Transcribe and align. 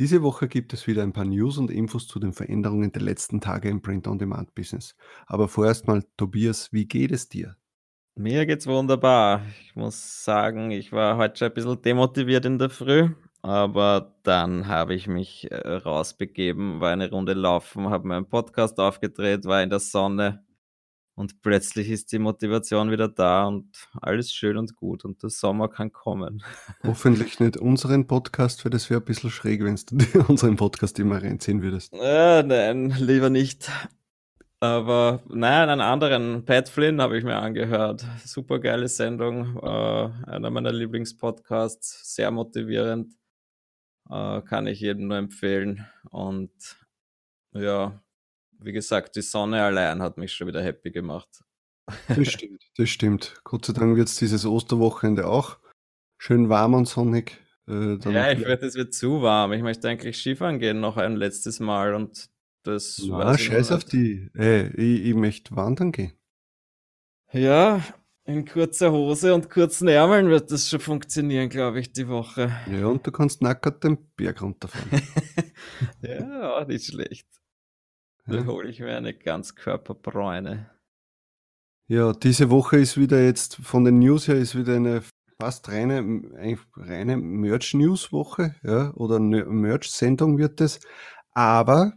Diese 0.00 0.22
Woche 0.22 0.48
gibt 0.48 0.72
es 0.72 0.86
wieder 0.86 1.02
ein 1.02 1.12
paar 1.12 1.26
News 1.26 1.58
und 1.58 1.70
Infos 1.70 2.08
zu 2.08 2.18
den 2.18 2.32
Veränderungen 2.32 2.90
der 2.90 3.02
letzten 3.02 3.42
Tage 3.42 3.68
im 3.68 3.82
Print-on-Demand-Business. 3.82 4.96
Aber 5.26 5.46
vorerst 5.46 5.86
mal, 5.88 6.02
Tobias, 6.16 6.72
wie 6.72 6.86
geht 6.86 7.12
es 7.12 7.28
dir? 7.28 7.58
Mir 8.14 8.46
geht's 8.46 8.66
wunderbar. 8.66 9.42
Ich 9.62 9.76
muss 9.76 10.24
sagen, 10.24 10.70
ich 10.70 10.90
war 10.90 11.18
heute 11.18 11.36
schon 11.36 11.48
ein 11.48 11.52
bisschen 11.52 11.82
demotiviert 11.82 12.46
in 12.46 12.58
der 12.58 12.70
Früh, 12.70 13.10
aber 13.42 14.14
dann 14.22 14.68
habe 14.68 14.94
ich 14.94 15.06
mich 15.06 15.50
äh, 15.50 15.68
rausbegeben, 15.68 16.80
war 16.80 16.92
eine 16.92 17.10
Runde 17.10 17.34
laufen, 17.34 17.90
habe 17.90 18.08
meinen 18.08 18.26
Podcast 18.26 18.80
aufgedreht, 18.80 19.44
war 19.44 19.62
in 19.62 19.68
der 19.68 19.80
Sonne 19.80 20.42
und 21.20 21.42
plötzlich 21.42 21.90
ist 21.90 22.12
die 22.12 22.18
Motivation 22.18 22.90
wieder 22.90 23.06
da 23.06 23.44
und 23.46 23.68
alles 24.00 24.32
schön 24.32 24.56
und 24.56 24.74
gut 24.74 25.04
und 25.04 25.22
der 25.22 25.28
Sommer 25.28 25.68
kann 25.68 25.92
kommen. 25.92 26.42
Hoffentlich 26.82 27.40
nicht 27.40 27.58
unseren 27.58 28.06
Podcast, 28.06 28.64
weil 28.64 28.70
das 28.70 28.88
wäre 28.88 29.02
ein 29.02 29.04
bisschen 29.04 29.30
schräg, 29.30 29.62
wenn 29.62 29.76
du 29.76 30.20
unseren 30.28 30.56
Podcast 30.56 30.98
immer 30.98 31.22
reinziehen 31.22 31.60
würdest. 31.60 31.92
Äh, 31.92 32.42
nein, 32.42 32.94
lieber 32.98 33.28
nicht. 33.28 33.70
Aber 34.60 35.22
nein, 35.28 35.68
einen 35.68 35.82
anderen, 35.82 36.46
Pat 36.46 36.70
Flynn, 36.70 37.02
habe 37.02 37.18
ich 37.18 37.24
mir 37.24 37.36
angehört. 37.36 38.02
Super 38.24 38.58
geile 38.58 38.88
Sendung, 38.88 39.58
äh, 39.58 40.10
einer 40.26 40.48
meiner 40.48 40.72
Lieblingspodcasts, 40.72 42.14
sehr 42.14 42.30
motivierend. 42.30 43.12
Äh, 44.08 44.40
kann 44.40 44.66
ich 44.66 44.80
jedem 44.80 45.08
nur 45.08 45.18
empfehlen. 45.18 45.86
Und 46.10 46.50
ja, 47.52 48.00
wie 48.62 48.72
gesagt, 48.72 49.16
die 49.16 49.22
Sonne 49.22 49.62
allein 49.62 50.02
hat 50.02 50.16
mich 50.16 50.32
schon 50.32 50.46
wieder 50.46 50.62
happy 50.62 50.90
gemacht. 50.90 51.28
Das 52.08 52.28
stimmt, 52.32 52.62
das 52.76 52.88
stimmt. 52.88 53.40
Gott 53.44 53.64
sei 53.64 53.72
Dank 53.72 53.96
wird 53.96 54.08
es 54.08 54.16
dieses 54.16 54.46
Osterwochenende 54.46 55.26
auch 55.26 55.58
schön 56.18 56.48
warm 56.48 56.74
und 56.74 56.86
sonnig. 56.86 57.38
Äh, 57.66 57.96
ja, 58.10 58.32
ich 58.32 58.40
werde, 58.40 58.66
es 58.66 58.74
wird 58.74 58.94
zu 58.94 59.22
warm. 59.22 59.52
Ich 59.52 59.62
möchte 59.62 59.88
eigentlich 59.88 60.18
Skifahren 60.18 60.58
gehen 60.58 60.80
noch 60.80 60.96
ein 60.96 61.16
letztes 61.16 61.60
Mal 61.60 61.94
und 61.94 62.30
das. 62.62 63.00
Na, 63.04 63.36
scheiß 63.36 63.72
auf 63.72 63.84
die. 63.84 64.28
Ey, 64.34 64.68
ich, 64.76 65.06
ich 65.06 65.14
möchte 65.14 65.56
wandern 65.56 65.92
gehen. 65.92 66.12
Ja, 67.32 67.82
in 68.24 68.44
kurzer 68.44 68.92
Hose 68.92 69.34
und 69.34 69.50
kurzen 69.50 69.88
Ärmeln 69.88 70.28
wird 70.28 70.50
das 70.50 70.68
schon 70.68 70.80
funktionieren, 70.80 71.48
glaube 71.48 71.80
ich, 71.80 71.92
die 71.92 72.08
Woche. 72.08 72.52
Ja, 72.70 72.86
und 72.86 73.06
du 73.06 73.12
kannst 73.12 73.40
nackert 73.40 73.82
den 73.84 73.98
Berg 74.16 74.42
runterfahren. 74.42 75.02
ja, 76.02 76.58
auch 76.58 76.66
nicht 76.66 76.86
schlecht. 76.86 77.26
Dann 78.26 78.46
hole 78.46 78.68
ich 78.68 78.80
mir 78.80 78.96
eine 78.96 79.14
Ganzkörperbräune. 79.14 80.70
Ja, 81.88 82.12
diese 82.12 82.50
Woche 82.50 82.78
ist 82.78 82.96
wieder 82.96 83.22
jetzt 83.22 83.56
von 83.56 83.84
den 83.84 83.98
News 83.98 84.28
her 84.28 84.36
ist 84.36 84.56
wieder 84.56 84.76
eine 84.76 85.02
fast 85.40 85.68
reine, 85.70 86.22
reine 86.76 87.16
Merch-News-Woche, 87.16 88.54
ja, 88.62 88.92
oder 88.94 89.18
Merch-Sendung 89.18 90.38
wird 90.38 90.60
es. 90.60 90.80
Aber 91.32 91.94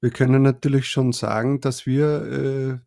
wir 0.00 0.10
können 0.10 0.42
natürlich 0.42 0.88
schon 0.88 1.12
sagen, 1.12 1.60
dass 1.60 1.86
wir 1.86 2.22
äh, 2.22 2.78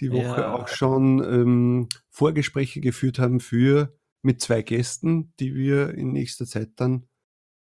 die 0.00 0.10
Woche 0.10 0.40
ja. 0.40 0.54
auch 0.54 0.68
schon 0.68 1.22
ähm, 1.22 1.88
Vorgespräche 2.10 2.80
geführt 2.80 3.18
haben 3.18 3.40
für 3.40 3.94
mit 4.22 4.40
zwei 4.40 4.62
Gästen, 4.62 5.34
die 5.38 5.54
wir 5.54 5.90
in 5.90 6.12
nächster 6.12 6.46
Zeit 6.46 6.70
dann 6.76 7.06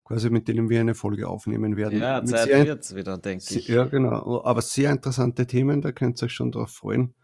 quasi 0.09 0.31
mit 0.31 0.49
denen 0.49 0.71
wir 0.71 0.81
eine 0.81 0.95
Folge 0.95 1.29
aufnehmen 1.29 1.77
werden. 1.77 2.01
Ja, 2.01 2.21
mit 2.21 2.31
Zeit 2.31 2.67
wird's 2.67 2.95
wieder, 2.95 3.19
denke 3.19 3.45
ich. 3.55 3.69
Ja, 3.69 3.85
genau. 3.85 4.43
Aber 4.43 4.63
sehr 4.63 4.91
interessante 4.91 5.47
Themen, 5.47 5.83
da 5.83 5.93
könnt 5.93 6.21
ihr 6.23 6.27
euch 6.27 6.33
schon 6.33 6.51
drauf 6.51 6.71
freuen. 6.71 7.15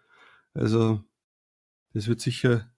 Also, 0.52 1.00
das 1.94 2.06
wird 2.08 2.20
sicher 2.20 2.70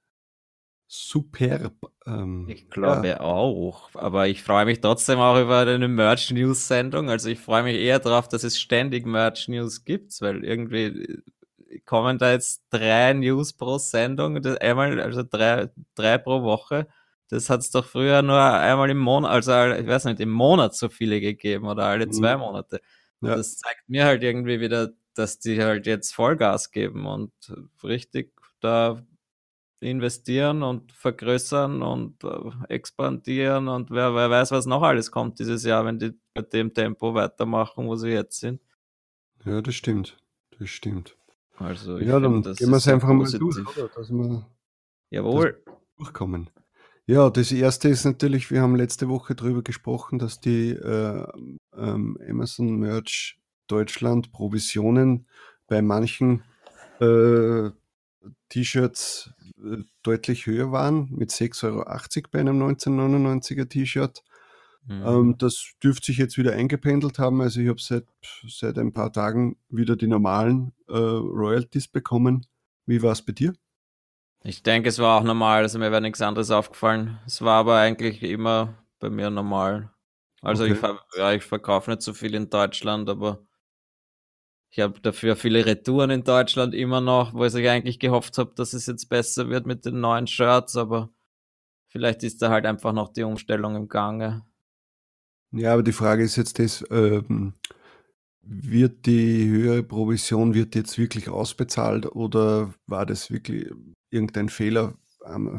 superb. 0.87 1.75
Ähm, 2.07 2.47
ich 2.49 2.71
glaube 2.71 3.09
ja. 3.09 3.21
auch. 3.21 3.91
Aber 3.95 4.29
ich 4.29 4.45
freue 4.45 4.65
mich 4.65 4.81
trotzdem 4.81 5.19
auch 5.19 5.43
über 5.43 5.59
eine 5.59 5.89
Merch-News-Sendung. 5.89 7.11
Also 7.11 7.29
ich 7.29 7.41
freue 7.41 7.65
mich 7.65 7.77
eher 7.77 7.99
darauf, 7.99 8.29
dass 8.29 8.45
es 8.45 8.61
ständig 8.61 9.07
Merch-News 9.07 9.85
gibt, 9.85 10.21
weil 10.21 10.45
irgendwie 10.45 10.85
äh, 10.85 11.81
kommen 11.85 12.19
da 12.19 12.31
jetzt 12.31 12.63
drei 12.71 13.13
News 13.13 13.55
pro 13.55 13.79
Sendung, 13.79 14.37
einmal, 14.61 15.01
also 15.01 15.25
drei, 15.25 15.69
drei 15.97 16.19
pro 16.19 16.45
Woche. 16.45 16.87
Das 17.29 17.51
hat 17.51 17.61
es 17.61 17.71
doch 17.71 17.85
früher 17.85 18.23
nur 18.23 18.41
einmal 18.41 18.89
im 18.91 18.99
Monat, 18.99 19.31
also 19.31 19.53
ich 19.81 19.87
weiß 19.87 20.05
nicht, 20.05 20.21
im 20.21 20.31
Monat 20.31 20.77
so 20.77 20.89
viele 20.89 21.21
gegeben 21.21 21.67
oder 21.67 21.85
alle 21.87 22.09
zwei 22.09 22.37
mhm. 22.37 22.43
Monate. 22.43 22.81
Ja. 23.21 23.37
Das 23.37 23.57
zeigt 23.57 23.89
mir 23.89 24.05
halt 24.05 24.23
irgendwie 24.23 24.61
wieder, 24.61 24.93
dass 25.15 25.39
die 25.39 25.61
halt 25.61 25.87
jetzt 25.87 26.15
Vollgas 26.15 26.71
geben 26.71 27.07
und 27.07 27.33
richtig 27.83 28.33
da 28.61 29.03
investieren 29.81 30.63
und 30.63 30.93
vergrößern 30.93 31.83
und 31.83 32.25
äh, 32.25 32.51
expandieren 32.69 33.69
und 33.69 33.91
wer, 33.91 34.15
wer 34.15 34.31
weiß, 34.31 34.51
was 34.51 34.67
noch 34.67 34.83
alles 34.83 35.11
kommt 35.11 35.39
dieses 35.39 35.65
Jahr, 35.65 35.85
wenn 35.85 35.99
die 35.99 36.19
bei 36.35 36.43
dem 36.43 36.73
Tempo 36.73 37.15
weitermachen, 37.15 37.87
wo 37.87 37.97
sie 37.97 38.11
jetzt 38.11 38.41
sind. 38.41 38.61
Ja, 39.45 39.61
das 39.61 39.75
stimmt. 39.75 40.17
Das 40.59 40.71
stimmt. 40.71 41.17
Also 41.59 41.99
ja, 41.99 42.19
dann 42.21 42.43
find, 42.43 42.59
gehen 42.59 42.71
wir 42.71 42.77
es 42.77 42.89
einfach 42.89 43.09
mal 43.09 43.31
durch, 43.31 43.59
oder? 43.59 43.89
Dass 43.89 44.11
wir 44.11 44.47
Jawohl. 45.11 45.63
durchkommen. 45.97 46.51
Ja, 47.09 47.31
das 47.31 47.53
erste 47.53 47.89
ist 47.89 48.05
natürlich, 48.05 48.51
wir 48.51 48.63
haben 48.63 48.75
letzte 48.75 49.09
Woche 49.09 49.37
darüber 49.37 49.63
gesprochen, 49.63 50.19
dass 50.19 50.41
die 50.41 50.71
äh, 50.71 51.25
ähm, 51.77 52.19
Amazon 52.29 52.81
Merch 52.81 53.39
Deutschland 53.69 54.33
Provisionen 54.33 55.27
bei 55.69 55.83
manchen 55.83 56.43
äh, 57.01 57.71
T-Shirts 58.49 59.31
äh, 59.63 59.85
deutlich 60.03 60.47
höher 60.47 60.73
waren, 60.73 61.09
mit 61.13 61.31
6,80 61.31 61.65
Euro 61.67 62.29
bei 62.33 62.41
einem 62.41 62.61
1999er 62.61 63.69
T-Shirt. 63.69 64.25
Mhm. 64.87 65.03
Ähm, 65.07 65.39
das 65.39 65.75
dürfte 65.83 66.07
sich 66.07 66.19
jetzt 66.19 66.39
wieder 66.39 66.55
eingependelt 66.55 67.21
haben. 67.21 67.41
Also 67.41 67.61
ich 67.61 67.69
habe 67.69 67.81
seit, 67.81 68.07
seit 68.49 68.79
ein 68.79 68.93
paar 68.93 69.13
Tagen 69.13 69.57
wieder 69.69 69.95
die 69.95 70.09
normalen 70.09 70.73
äh, 70.89 70.93
Royalties 70.97 71.87
bekommen. 71.87 72.47
Wie 72.85 73.03
war 73.03 73.13
es 73.13 73.23
bei 73.23 73.33
dir? 73.33 73.55
Ich 74.47 74.63
denke, 74.63 74.89
es 74.89 75.01
war 75.01 75.19
auch 75.19 75.25
normal, 75.25 75.63
also 75.63 75.81
mir 75.81 75.91
wäre 75.91 76.01
nichts 76.01 76.23
anderes 76.23 76.53
aufgefallen. 76.53 77.19
Es 77.27 77.43
war 77.43 77.59
aber 77.59 77.79
eigentlich 77.79 78.23
immer 78.23 78.75
bei 79.01 79.11
mir 79.11 79.29
normal. 79.29 79.91
Also 80.41 80.63
okay. 80.63 80.75
ich, 80.75 81.19
ja, 81.19 81.33
ich 81.33 81.43
verkaufe 81.43 81.91
nicht 81.91 82.03
so 82.03 82.15
viel 82.15 82.33
in 82.33 82.49
Deutschland, 82.49 83.11
aber 83.11 83.45
ich 84.71 84.79
habe 84.79 85.01
dafür 85.01 85.35
viele 85.35 85.67
Retouren 85.67 86.11
in 86.11 86.23
Deutschland 86.23 86.75
immer 86.75 87.01
noch, 87.01 87.35
wo 87.35 87.45
ich 87.45 87.69
eigentlich 87.69 87.99
gehofft 87.99 88.39
habe, 88.39 88.53
dass 88.55 88.73
es 88.73 88.87
jetzt 88.87 89.09
besser 89.09 89.49
wird 89.49 89.67
mit 89.67 89.85
den 89.85 89.99
neuen 90.01 90.29
Shirts, 90.29 90.77
aber 90.77 91.11
vielleicht 91.89 92.23
ist 92.23 92.41
da 92.41 92.51
halt 92.51 92.67
einfach 92.67 92.93
noch 92.93 93.13
die 93.13 93.25
Umstellung 93.25 93.75
im 93.75 93.89
Gange. 93.89 94.47
Ja, 95.51 95.73
aber 95.73 95.83
die 95.83 95.93
Frage 95.93 96.23
ist 96.23 96.37
jetzt 96.37 96.61
das, 96.61 96.85
ähm, 96.91 97.55
wird 98.47 99.07
die 99.07 99.49
höhere 99.49 99.83
Provision 99.83 100.55
wird 100.55 100.75
jetzt 100.75 100.99
wirklich 100.99 101.29
ausbezahlt 101.29 102.07
oder 102.07 102.73
war 102.87 103.07
das 103.07 103.31
wirklich 103.31 103.71
irgendein 104.11 104.49
Fehler 104.49 104.95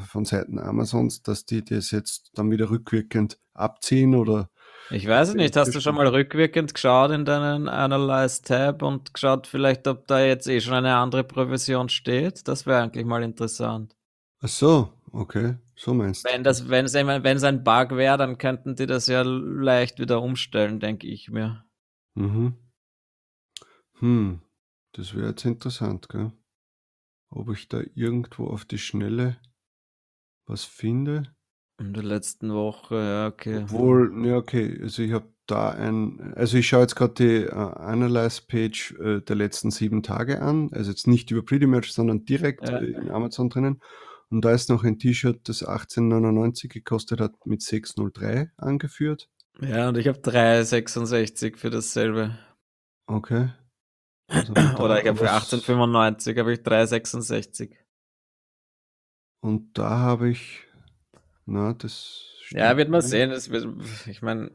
von 0.08 0.26
Seiten 0.26 0.60
Amazons, 0.60 1.22
dass 1.22 1.46
die 1.46 1.64
das 1.64 1.92
jetzt 1.92 2.32
dann 2.36 2.50
wieder 2.52 2.70
rückwirkend 2.70 3.38
abziehen 3.54 4.16
oder? 4.16 4.50
Ich 4.90 5.06
weiß 5.06 5.30
es 5.30 5.36
nicht. 5.36 5.58
Hast 5.58 5.76
du 5.76 5.82
schon 5.82 5.96
mal 5.96 6.08
rückwirkend 6.08 6.74
geschaut 6.74 7.12
in 7.12 7.26
deinen 7.26 7.68
Analyze 7.68 8.42
Tab 8.42 8.82
und 8.82 9.14
geschaut 9.14 9.46
vielleicht, 9.46 9.86
ob 9.88 10.08
da 10.08 10.24
jetzt 10.24 10.48
eh 10.48 10.62
schon 10.62 10.76
eine 10.76 10.96
andere 10.96 11.26
Provision 11.26 11.90
steht? 11.90 12.48
Das 12.48 12.66
wäre 12.66 12.82
eigentlich 12.82 13.06
mal 13.06 13.24
interessant. 13.24 13.98
Ach 14.40 14.48
so, 14.48 14.94
okay. 15.12 15.56
So 15.76 15.94
meinst 15.94 16.26
du. 16.26 16.32
Wenn 16.32 16.44
das, 16.44 16.70
wenn 16.70 16.86
es, 16.86 16.94
wenn 16.94 17.38
es 17.38 17.44
ein 17.44 17.64
Bug 17.64 17.98
wäre, 17.98 18.18
dann 18.18 18.38
könnten 18.38 18.76
die 18.76 18.86
das 18.86 19.08
ja 19.08 19.24
leicht 19.24 20.00
wieder 20.00 20.22
umstellen, 20.22 20.80
denke 20.80 21.08
ich 21.08 21.30
mir. 21.30 21.66
Mhm. 22.16 22.56
Hm, 24.00 24.42
das 24.94 25.16
wäre 25.16 25.30
jetzt 25.30 25.46
interessant, 25.46 26.10
gell? 26.10 26.32
ob 27.30 27.52
ich 27.52 27.68
da 27.68 27.82
irgendwo 27.96 28.48
auf 28.48 28.66
die 28.66 28.78
Schnelle 28.78 29.38
was 30.46 30.64
finde. 30.64 31.24
In 31.80 31.94
der 31.94 32.04
letzten 32.04 32.52
Woche, 32.54 32.96
ja, 32.96 33.28
okay. 33.28 33.64
Obwohl, 33.64 34.26
ja, 34.26 34.38
okay, 34.38 34.80
also 34.82 35.04
ich 35.04 35.12
habe 35.12 35.32
da 35.46 35.70
ein, 35.70 36.34
also 36.36 36.58
ich 36.58 36.68
schaue 36.68 36.82
jetzt 36.82 36.96
gerade 36.96 37.14
die 37.14 37.44
äh, 37.46 37.52
Analyze-Page 37.52 38.96
äh, 39.00 39.22
der 39.22 39.36
letzten 39.36 39.72
sieben 39.72 40.02
Tage 40.04 40.42
an, 40.42 40.70
also 40.72 40.90
jetzt 40.90 41.08
nicht 41.08 41.30
über 41.30 41.44
Pretty 41.44 41.68
Merch, 41.68 41.94
sondern 41.94 42.26
direkt 42.26 42.68
ja. 42.68 42.78
äh, 42.80 42.86
in 42.86 43.12
Amazon 43.12 43.50
drinnen. 43.50 43.82
Und 44.30 44.44
da 44.44 44.52
ist 44.52 44.70
noch 44.70 44.84
ein 44.84 45.00
T-Shirt, 45.00 45.48
das 45.48 45.66
18,99 45.66 46.68
gekostet 46.68 47.22
hat, 47.22 47.34
mit 47.46 47.62
603 47.62 48.52
angeführt. 48.58 49.30
Ja, 49.62 49.90
und 49.90 49.98
ich 49.98 50.08
habe 50.08 50.20
3,66 50.20 51.58
für 51.58 51.70
dasselbe. 51.70 52.38
Okay. 53.06 53.50
Also 54.28 54.54
Oder 54.84 55.02
ich 55.02 55.08
habe 55.08 55.18
für 55.18 55.32
1895 55.32 56.38
habe 56.38 56.54
ich 56.54 56.64
366. 56.64 57.76
Und 59.42 59.78
da 59.78 60.00
habe 60.00 60.30
ich, 60.30 60.64
na, 61.46 61.74
das. 61.74 62.26
Ja, 62.50 62.76
wird 62.78 62.90
man 62.90 63.02
sehen. 63.02 63.32
Wird, 63.32 64.08
ich 64.08 64.22
meine, 64.22 64.52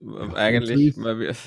ja, 0.00 0.34
eigentlich, 0.34 0.96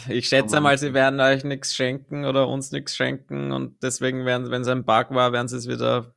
ich 0.09 0.27
schätze 0.27 0.59
mal, 0.59 0.77
sie 0.77 0.93
werden 0.93 1.19
euch 1.19 1.43
nichts 1.43 1.75
schenken 1.75 2.25
oder 2.25 2.47
uns 2.47 2.71
nichts 2.71 2.95
schenken 2.95 3.51
und 3.51 3.81
deswegen 3.83 4.25
werden, 4.25 4.49
wenn 4.49 4.63
es 4.63 4.67
ein 4.67 4.85
Bug 4.85 5.11
war, 5.11 5.31
werden 5.31 5.47
sie 5.47 5.57
es 5.57 5.67
wieder 5.67 6.15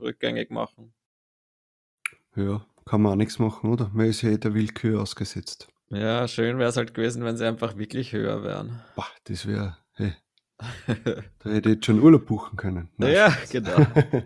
rückgängig 0.00 0.50
machen. 0.50 0.92
Ja, 2.36 2.66
kann 2.84 3.00
man 3.00 3.12
auch 3.12 3.16
nichts 3.16 3.38
machen, 3.38 3.70
oder? 3.70 3.90
Man 3.94 4.06
ist 4.06 4.22
ja 4.22 4.30
eh 4.30 4.38
der 4.38 4.54
Willkür 4.54 5.00
ausgesetzt. 5.00 5.68
Ja, 5.88 6.28
schön 6.28 6.58
wäre 6.58 6.68
es 6.68 6.76
halt 6.76 6.92
gewesen, 6.92 7.24
wenn 7.24 7.36
sie 7.36 7.46
einfach 7.46 7.76
wirklich 7.78 8.12
höher 8.12 8.42
wären. 8.42 8.82
Boah, 8.94 9.06
das 9.24 9.46
wäre, 9.46 9.78
hey, 9.94 10.14
da 10.86 11.50
hätte 11.50 11.68
ich 11.68 11.76
jetzt 11.76 11.86
schon 11.86 12.00
Urlaub 12.00 12.26
buchen 12.26 12.56
können. 12.56 12.88
Nein, 12.96 13.12
ja, 13.12 13.30
Spaß. 13.30 13.50
genau. 13.50 13.76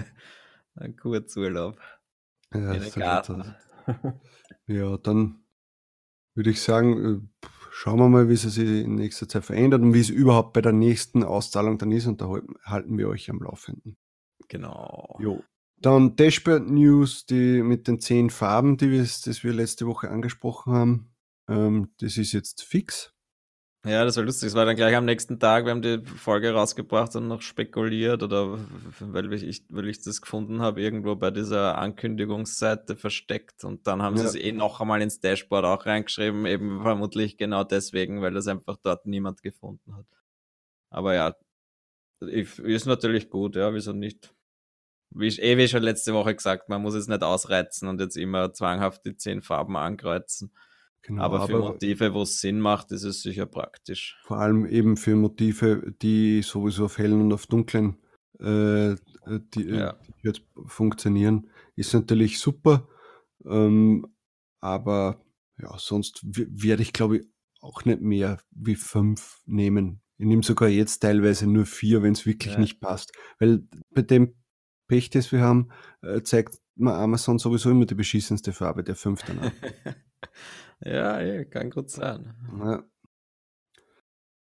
Ein 0.74 0.96
Kurzurlaub. 0.96 1.80
Ja, 2.52 2.72
in 2.72 2.90
Garten. 2.92 3.54
ja, 4.66 4.96
dann 4.98 5.44
würde 6.34 6.50
ich 6.50 6.62
sagen, 6.62 7.04
äh, 7.04 7.48
schauen 7.70 7.98
wir 7.98 8.08
mal, 8.08 8.28
wie 8.28 8.34
es 8.34 8.42
sich 8.42 8.84
in 8.84 8.94
nächster 8.94 9.28
Zeit 9.28 9.44
verändert 9.44 9.82
und 9.82 9.92
wie 9.92 10.00
es 10.00 10.08
überhaupt 10.08 10.52
bei 10.52 10.60
der 10.60 10.72
nächsten 10.72 11.24
Auszahlung 11.24 11.78
dann 11.78 11.92
ist 11.92 12.06
und 12.06 12.20
da 12.20 12.32
halten 12.64 12.96
wir 12.96 13.08
euch 13.08 13.28
am 13.28 13.40
Laufenden. 13.40 13.96
Genau. 14.48 15.18
Jo. 15.20 15.42
Dann 15.80 16.16
Dashboard 16.16 16.68
News, 16.68 17.26
die 17.26 17.62
mit 17.62 17.86
den 17.86 18.00
zehn 18.00 18.30
Farben, 18.30 18.76
die 18.76 18.90
wir, 18.90 19.00
das 19.00 19.44
wir 19.44 19.52
letzte 19.52 19.86
Woche 19.86 20.10
angesprochen 20.10 20.72
haben. 20.72 21.10
Ähm, 21.48 21.92
das 21.98 22.16
ist 22.16 22.32
jetzt 22.32 22.62
fix. 22.62 23.14
Ja, 23.84 24.04
das 24.04 24.16
war 24.16 24.24
lustig. 24.24 24.48
Es 24.48 24.54
war 24.54 24.66
dann 24.66 24.74
gleich 24.74 24.96
am 24.96 25.04
nächsten 25.04 25.38
Tag, 25.38 25.64
wir 25.64 25.70
haben 25.70 25.82
die 25.82 26.04
Folge 26.04 26.52
rausgebracht 26.52 27.14
und 27.14 27.28
noch 27.28 27.42
spekuliert 27.42 28.22
oder 28.24 28.58
weil 28.98 29.32
ich, 29.32 29.64
weil 29.70 29.88
ich 29.88 30.02
das 30.02 30.20
gefunden 30.20 30.60
habe, 30.60 30.82
irgendwo 30.82 31.14
bei 31.14 31.30
dieser 31.30 31.78
Ankündigungsseite 31.78 32.96
versteckt 32.96 33.62
und 33.62 33.86
dann 33.86 34.02
haben 34.02 34.16
ja. 34.16 34.22
sie 34.22 34.38
es 34.38 34.44
eh 34.44 34.52
noch 34.52 34.80
einmal 34.80 35.00
ins 35.00 35.20
Dashboard 35.20 35.64
auch 35.64 35.86
reingeschrieben, 35.86 36.44
eben 36.44 36.82
vermutlich 36.82 37.36
genau 37.36 37.62
deswegen, 37.62 38.20
weil 38.20 38.34
das 38.34 38.48
einfach 38.48 38.76
dort 38.82 39.06
niemand 39.06 39.42
gefunden 39.42 39.96
hat. 39.96 40.06
Aber 40.90 41.14
ja, 41.14 41.36
ist 42.20 42.86
natürlich 42.86 43.30
gut, 43.30 43.54
ja, 43.54 43.72
wieso 43.74 43.92
nicht? 43.92 44.34
Wie 45.10 45.28
ich 45.28 45.40
eh 45.40 45.56
wie 45.56 45.68
schon 45.68 45.82
letzte 45.82 46.12
Woche 46.14 46.34
gesagt, 46.34 46.68
man 46.68 46.82
muss 46.82 46.94
es 46.94 47.06
nicht 47.06 47.22
ausreizen 47.22 47.88
und 47.88 48.00
jetzt 48.00 48.16
immer 48.16 48.52
zwanghaft 48.52 49.06
die 49.06 49.16
zehn 49.16 49.40
Farben 49.40 49.76
ankreuzen. 49.76 50.52
Genau, 51.02 51.22
aber 51.22 51.46
für 51.46 51.54
aber 51.54 51.70
Motive, 51.70 52.12
wo 52.12 52.22
es 52.22 52.40
Sinn 52.40 52.60
macht, 52.60 52.92
ist 52.92 53.04
es 53.04 53.22
sicher 53.22 53.46
praktisch. 53.46 54.18
Vor 54.24 54.38
allem 54.38 54.66
eben 54.66 54.96
für 54.96 55.16
Motive, 55.16 55.94
die 56.02 56.42
sowieso 56.42 56.86
auf 56.86 56.98
hellen 56.98 57.20
und 57.20 57.32
auf 57.32 57.46
dunklen 57.46 57.96
äh, 58.40 58.96
die, 59.54 59.68
äh, 59.68 59.78
ja. 59.78 59.92
die 60.06 60.28
jetzt 60.28 60.42
funktionieren, 60.66 61.50
ist 61.76 61.94
natürlich 61.94 62.38
super. 62.38 62.88
Ähm, 63.44 64.06
aber 64.60 65.24
ja, 65.60 65.74
sonst 65.78 66.22
werde 66.24 66.82
ich 66.82 66.92
glaube 66.92 67.18
ich 67.18 67.26
auch 67.60 67.84
nicht 67.84 68.00
mehr 68.00 68.38
wie 68.50 68.76
fünf 68.76 69.40
nehmen. 69.46 70.00
Ich 70.16 70.26
nehme 70.26 70.42
sogar 70.42 70.68
jetzt 70.68 71.00
teilweise 71.00 71.46
nur 71.46 71.66
vier, 71.66 72.02
wenn 72.02 72.12
es 72.12 72.26
wirklich 72.26 72.54
ja. 72.54 72.60
nicht 72.60 72.80
passt. 72.80 73.12
Weil 73.38 73.62
bei 73.90 74.02
dem 74.02 74.34
Pech, 74.88 75.10
das 75.10 75.32
wir 75.32 75.40
haben, 75.40 75.68
äh, 76.02 76.22
zeigt 76.22 76.58
mir 76.76 76.94
Amazon 76.94 77.38
sowieso 77.38 77.70
immer 77.70 77.86
die 77.86 77.94
beschissenste 77.94 78.52
Farbe 78.52 78.82
der 78.84 78.96
fünf 78.96 79.22
danach. 79.24 79.52
Ja, 80.80 81.20
ja, 81.20 81.44
kann 81.44 81.70
gut 81.70 81.90
sein. 81.90 82.34
Ja. 82.58 82.84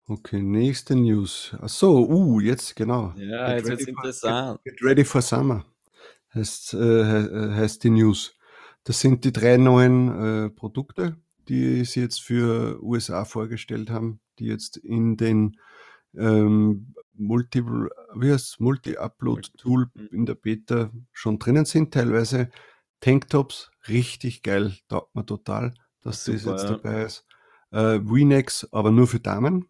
Okay, 0.06 0.43
nächste 0.43 0.97
News. 0.97 1.55
Ach 1.61 1.69
so, 1.69 2.09
uh, 2.09 2.41
jetzt 2.41 2.75
genau. 2.75 3.12
Ja, 3.17 3.49
get 3.49 3.59
jetzt 3.59 3.69
wird's 3.69 3.85
interessant. 3.85 4.61
Get, 4.65 4.77
get, 4.77 4.88
ready 4.88 5.05
for 5.05 5.23
summer 5.23 5.65
heißt, 6.35 6.75
äh, 6.75 7.55
heißt 7.55 7.85
die 7.85 7.91
News. 7.91 8.37
Das 8.85 9.00
sind 9.00 9.25
die 9.25 9.32
drei 9.32 9.56
neuen 9.56 10.47
äh, 10.47 10.50
Produkte, 10.50 11.17
die 11.49 11.85
sie 11.85 12.00
jetzt 12.00 12.23
für 12.23 12.83
USA 12.83 13.25
vorgestellt 13.25 13.91
haben, 13.91 14.21
die 14.38 14.47
jetzt 14.47 14.76
in 14.76 15.17
den 15.17 15.59
ähm, 16.17 16.94
Multi, 17.12 17.62
Multi-Upload-Tool 18.59 19.91
mhm. 19.94 20.09
in 20.11 20.26
der 20.26 20.35
Beta 20.35 20.91
schon 21.12 21.38
drinnen 21.38 21.67
sind. 21.67 21.93
Teilweise 21.93 22.50
Tanktops, 23.00 23.71
richtig 23.88 24.43
geil, 24.43 24.75
taugt 24.88 25.15
mir 25.15 25.26
total 25.26 25.75
dass 26.02 26.25
Super, 26.25 26.38
das 26.38 26.44
jetzt 26.44 26.70
ja. 26.70 26.76
dabei 26.76 27.02
ist. 27.02 27.26
Äh, 27.70 27.79
Renex, 27.79 28.69
aber 28.73 28.91
nur 28.91 29.06
für 29.06 29.20
Damen. 29.20 29.67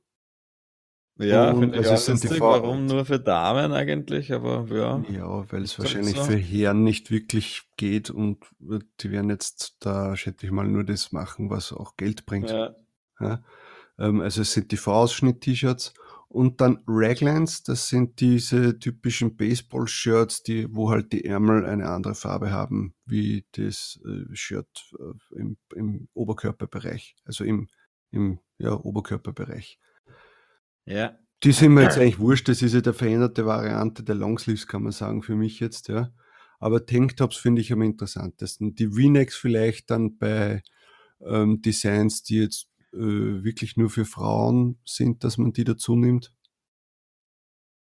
Ja, 1.18 1.50
finde 1.54 1.78
ich 1.78 1.90
also 1.90 2.14
sind 2.14 2.22
lustig, 2.24 2.40
warum 2.40 2.86
nur 2.86 3.04
für 3.04 3.20
Damen 3.20 3.72
eigentlich, 3.72 4.32
aber 4.32 4.66
ja. 4.70 5.02
Ja, 5.10 5.52
weil 5.52 5.64
es 5.64 5.78
wahrscheinlich 5.78 6.16
so. 6.16 6.24
für 6.24 6.36
Herren 6.36 6.82
nicht 6.82 7.10
wirklich 7.10 7.62
geht 7.76 8.08
und 8.08 8.46
die 9.00 9.10
werden 9.10 9.28
jetzt 9.28 9.76
da, 9.80 10.16
schätze 10.16 10.46
ich 10.46 10.52
mal, 10.52 10.66
nur 10.66 10.82
das 10.82 11.12
machen, 11.12 11.50
was 11.50 11.74
auch 11.74 11.98
Geld 11.98 12.24
bringt. 12.24 12.48
Ja. 12.48 12.74
ja. 13.20 13.42
Ähm, 13.98 14.22
also 14.22 14.40
es 14.40 14.52
sind 14.52 14.72
die 14.72 14.78
V-Ausschnitt-T-Shirts 14.78 15.92
und 16.32 16.60
dann 16.60 16.78
Raglans, 16.86 17.64
das 17.64 17.88
sind 17.88 18.20
diese 18.20 18.78
typischen 18.78 19.36
Baseball-Shirts, 19.36 20.44
die, 20.44 20.72
wo 20.72 20.88
halt 20.88 21.12
die 21.12 21.24
Ärmel 21.24 21.66
eine 21.66 21.88
andere 21.88 22.14
Farbe 22.14 22.52
haben, 22.52 22.94
wie 23.04 23.44
das 23.50 23.98
äh, 24.06 24.32
Shirt 24.32 24.92
äh, 24.96 25.36
im, 25.40 25.56
im 25.74 26.08
Oberkörperbereich, 26.14 27.16
also 27.24 27.42
im, 27.42 27.66
im 28.12 28.38
ja, 28.58 28.74
Oberkörperbereich. 28.74 29.80
Ja. 30.84 31.18
Die 31.42 31.50
sind 31.50 31.74
mir 31.74 31.82
jetzt 31.82 31.98
eigentlich 31.98 32.20
wurscht, 32.20 32.48
das 32.48 32.62
ist 32.62 32.74
ja 32.74 32.80
der 32.80 32.94
veränderte 32.94 33.44
Variante 33.44 34.04
der 34.04 34.14
Longsleeves, 34.14 34.68
kann 34.68 34.84
man 34.84 34.92
sagen, 34.92 35.24
für 35.24 35.34
mich 35.34 35.58
jetzt, 35.58 35.88
ja. 35.88 36.12
Aber 36.60 36.86
Tanktops 36.86 37.38
finde 37.38 37.60
ich 37.60 37.72
am 37.72 37.82
interessantesten. 37.82 38.76
Die 38.76 38.86
V-Necks 38.86 39.34
vielleicht 39.34 39.90
dann 39.90 40.16
bei 40.16 40.62
ähm, 41.26 41.60
Designs, 41.60 42.22
die 42.22 42.38
jetzt 42.38 42.69
äh, 42.92 43.44
wirklich 43.44 43.76
nur 43.76 43.90
für 43.90 44.04
Frauen 44.04 44.78
sind, 44.84 45.24
dass 45.24 45.38
man 45.38 45.52
die 45.52 45.64
dazu 45.64 45.96
nimmt. 45.96 46.34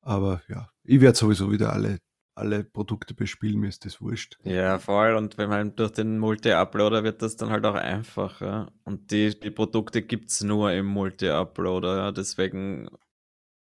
Aber 0.02 0.42
ja, 0.48 0.70
ich 0.84 1.02
werde 1.02 1.18
sowieso 1.18 1.52
wieder 1.52 1.74
alle, 1.74 2.00
alle 2.36 2.64
Produkte 2.64 3.14
bespielen, 3.14 3.60
mir 3.60 3.70
ist 3.70 3.86
das 3.86 4.02
wurscht. 4.02 4.38
Ja, 4.44 4.78
voll. 4.78 5.16
Und 5.16 5.38
wenn 5.38 5.50
man 5.50 5.76
durch 5.76 5.92
den 5.92 6.20
Multi-Uploader 6.20 7.04
wird 7.04 7.22
das 7.22 7.36
dann 7.38 7.50
halt 7.50 7.66
auch 7.66 7.76
einfacher. 7.76 8.72
Und 8.84 9.12
die, 9.12 9.40
die 9.40 9.52
Produkte 9.52 10.04
gibt 10.04 10.30
es 10.30 10.44
nur 10.44 10.72
im 10.72 10.86
Multi-Uploader. 10.86 11.98
Ja. 11.98 12.12
Deswegen, 12.12 12.88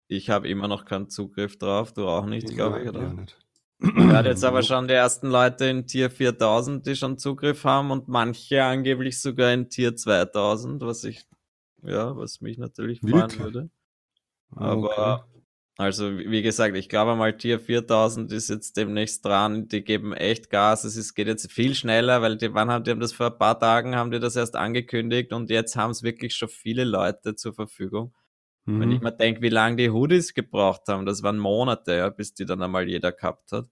ich 0.09 0.31
habe 0.31 0.49
immer 0.49 0.69
noch 0.69 0.85
keinen 0.85 1.09
Zugriff 1.09 1.59
drauf, 1.59 1.93
du 1.93 2.09
auch 2.09 2.27
nicht, 2.27 2.49
glaube 2.49 2.83
ich, 2.83 2.89
oder? 2.89 3.03
Ja, 3.03 3.13
nicht. 3.13 3.46
Hat 3.83 4.27
jetzt 4.27 4.45
aber 4.45 4.63
schon 4.63 4.89
die 4.89 4.95
ersten 4.95 5.29
Leute 5.29 5.67
in 5.67 5.87
Tier 5.87 6.11
4000, 6.11 6.87
die 6.87 6.97
schon 6.97 7.19
Zugriff 7.19 7.65
haben 7.65 7.91
und 7.91 8.09
manche 8.09 8.63
angeblich 8.65 9.21
sogar 9.21 9.53
in 9.53 9.69
Tier 9.69 9.95
2000, 9.95 10.83
was 10.83 11.05
ich, 11.05 11.27
ja, 11.83 12.17
was 12.17 12.41
mich 12.41 12.59
natürlich 12.59 13.01
freuen 13.01 13.15
Wirklich? 13.15 13.41
würde. 13.41 13.71
Ah, 14.51 14.73
aber, 14.73 15.27
okay. 15.29 15.43
also, 15.77 16.17
wie 16.17 16.43
gesagt, 16.43 16.77
ich 16.77 16.89
glaube 16.89 17.17
mal, 17.17 17.37
Tier 17.37 17.61
4000 17.61 18.33
ist 18.33 18.49
jetzt 18.49 18.77
demnächst 18.77 19.25
dran. 19.25 19.69
Die 19.69 19.85
geben 19.85 20.15
echt 20.15 20.49
Gas. 20.51 20.85
Es 20.85 20.97
ist, 20.97 21.15
geht 21.15 21.27
jetzt 21.27 21.51
viel 21.51 21.75
schneller, 21.75 22.23
weil 22.23 22.37
die, 22.37 22.55
wann 22.55 22.71
haben, 22.71 22.85
die 22.85 22.93
haben 22.93 23.01
das 23.01 23.13
vor 23.13 23.27
ein 23.27 23.39
paar 23.39 23.59
Tagen, 23.59 23.97
haben 23.97 24.11
die 24.11 24.21
das 24.21 24.37
erst 24.37 24.57
angekündigt 24.57 25.33
und 25.33 25.51
jetzt 25.51 25.77
haben 25.77 25.91
es 25.91 26.03
wirklich 26.03 26.35
schon 26.35 26.49
viele 26.49 26.85
Leute 26.85 27.35
zur 27.35 27.53
Verfügung. 27.53 28.15
Mhm. 28.67 28.81
Wenn 28.81 28.93
ich 28.93 28.99
mhm. 28.99 29.05
mir 29.05 29.13
denke, 29.13 29.43
wie 29.43 29.49
lange 29.49 29.77
die 29.77 29.91
Hoodies 29.91 30.35
gebraucht 30.35 30.83
haben, 30.89 31.07
das 31.07 31.23
waren 31.23 31.39
Monate, 31.39 31.97
ja, 31.97 32.09
bis 32.11 32.35
die 32.35 32.45
dann 32.45 32.63
einmal 32.63 32.89
jeder 32.89 33.13
gehabt 33.13 33.53
hat. 33.53 33.67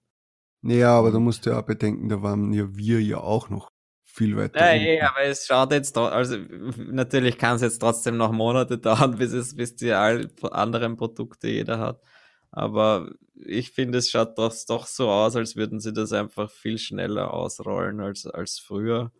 Ja, 0.62 0.98
aber 0.98 1.10
da 1.10 1.18
musst 1.18 1.44
du 1.44 1.50
ja 1.50 1.60
auch 1.60 1.66
bedenken, 1.66 2.08
da 2.08 2.22
waren 2.22 2.52
ja 2.52 2.74
wir 2.74 3.02
ja 3.02 3.18
auch 3.18 3.50
noch 3.50 3.70
viel 4.04 4.36
weiter. 4.36 4.74
Ja, 4.74 4.92
ja, 4.92 5.10
aber 5.10 5.24
es 5.24 5.46
schaut 5.46 5.72
jetzt, 5.72 5.98
also 5.98 6.36
natürlich 6.78 7.36
kann 7.36 7.56
es 7.56 7.62
jetzt 7.62 7.80
trotzdem 7.80 8.16
noch 8.16 8.32
Monate 8.32 8.78
dauern, 8.78 9.18
bis 9.18 9.32
es, 9.32 9.56
bis 9.56 9.76
die 9.76 9.92
all 9.92 10.30
anderen 10.52 10.96
Produkte 10.96 11.48
jeder 11.48 11.78
hat. 11.78 12.00
Aber 12.50 13.10
ich 13.34 13.72
finde, 13.72 13.98
es 13.98 14.10
schaut 14.10 14.38
doch, 14.38 14.54
doch 14.68 14.86
so 14.86 15.10
aus, 15.10 15.34
als 15.34 15.56
würden 15.56 15.80
sie 15.80 15.92
das 15.92 16.12
einfach 16.12 16.50
viel 16.50 16.78
schneller 16.78 17.34
ausrollen 17.34 18.00
als, 18.00 18.26
als 18.26 18.60
früher. 18.60 19.10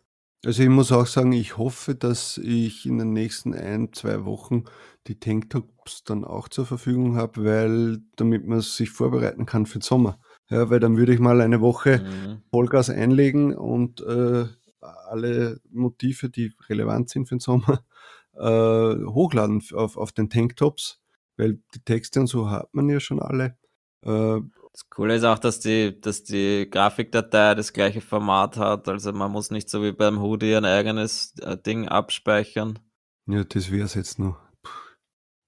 Also 0.45 0.61
ich 0.61 0.69
muss 0.69 0.91
auch 0.91 1.07
sagen, 1.07 1.31
ich 1.31 1.57
hoffe, 1.57 1.95
dass 1.95 2.37
ich 2.37 2.85
in 2.85 2.99
den 2.99 3.13
nächsten 3.13 3.55
ein, 3.55 3.91
zwei 3.93 4.25
Wochen 4.25 4.65
die 5.07 5.19
Tanktops 5.19 6.03
dann 6.03 6.23
auch 6.23 6.49
zur 6.49 6.67
Verfügung 6.67 7.15
habe, 7.15 7.43
weil 7.43 7.97
damit 8.15 8.45
man 8.45 8.61
sich 8.61 8.91
vorbereiten 8.91 9.47
kann 9.47 9.65
für 9.65 9.79
den 9.79 9.83
Sommer. 9.83 10.19
Ja, 10.49 10.69
weil 10.69 10.79
dann 10.79 10.97
würde 10.97 11.15
ich 11.15 11.19
mal 11.19 11.41
eine 11.41 11.61
Woche 11.61 11.99
mhm. 11.99 12.43
Vollgas 12.51 12.91
einlegen 12.91 13.55
und 13.55 14.01
äh, 14.01 14.45
alle 14.81 15.61
Motive, 15.71 16.29
die 16.29 16.53
relevant 16.69 17.09
sind 17.09 17.27
für 17.27 17.35
den 17.35 17.39
Sommer, 17.39 17.83
äh, 18.33 19.03
hochladen 19.03 19.63
auf, 19.73 19.97
auf 19.97 20.11
den 20.11 20.29
Tanktops, 20.29 21.01
weil 21.37 21.59
die 21.73 21.83
Texte 21.83 22.19
und 22.19 22.27
so 22.27 22.51
hat 22.51 22.71
man 22.71 22.87
ja 22.87 22.99
schon 22.99 23.19
alle. 23.19 23.57
Äh, 24.03 24.41
das 24.75 24.89
Coole 24.89 25.15
ist 25.15 25.23
auch, 25.23 25.39
dass 25.39 25.61
die, 25.61 26.01
dass 26.01 26.25
die 26.25 26.67
Grafikdatei 26.69 27.55
das 27.55 27.71
gleiche 27.71 28.01
Format 28.01 28.57
hat. 28.57 28.89
Also 28.89 29.13
man 29.13 29.31
muss 29.31 29.49
nicht 29.49 29.69
so 29.69 29.81
wie 29.81 29.93
beim 29.93 30.21
Hoodie 30.21 30.53
ein 30.53 30.65
eigenes 30.65 31.33
äh, 31.39 31.57
Ding 31.57 31.87
abspeichern. 31.87 32.79
Ja, 33.25 33.45
das 33.45 33.71
wäre 33.71 33.85
es 33.85 33.93
jetzt 33.93 34.19
noch. 34.19 34.37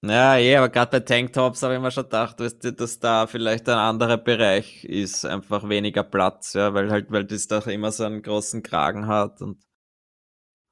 Ja, 0.02 0.38
eh, 0.38 0.56
aber 0.56 0.70
gerade 0.70 0.92
bei 0.92 1.00
Tanktops 1.00 1.62
habe 1.62 1.74
ich 1.74 1.80
mir 1.80 1.90
schon 1.90 2.04
gedacht, 2.04 2.40
weißt 2.40 2.64
du, 2.64 2.72
dass 2.72 3.00
da 3.00 3.26
vielleicht 3.26 3.68
ein 3.68 3.76
anderer 3.76 4.16
Bereich 4.16 4.86
ist, 4.86 5.26
einfach 5.26 5.68
weniger 5.68 6.04
Platz, 6.04 6.54
ja, 6.54 6.72
weil 6.72 6.90
halt, 6.90 7.10
weil 7.10 7.26
das 7.26 7.48
doch 7.48 7.66
immer 7.66 7.92
so 7.92 8.04
einen 8.04 8.22
großen 8.22 8.62
Kragen 8.62 9.08
hat 9.08 9.42
und 9.42 9.62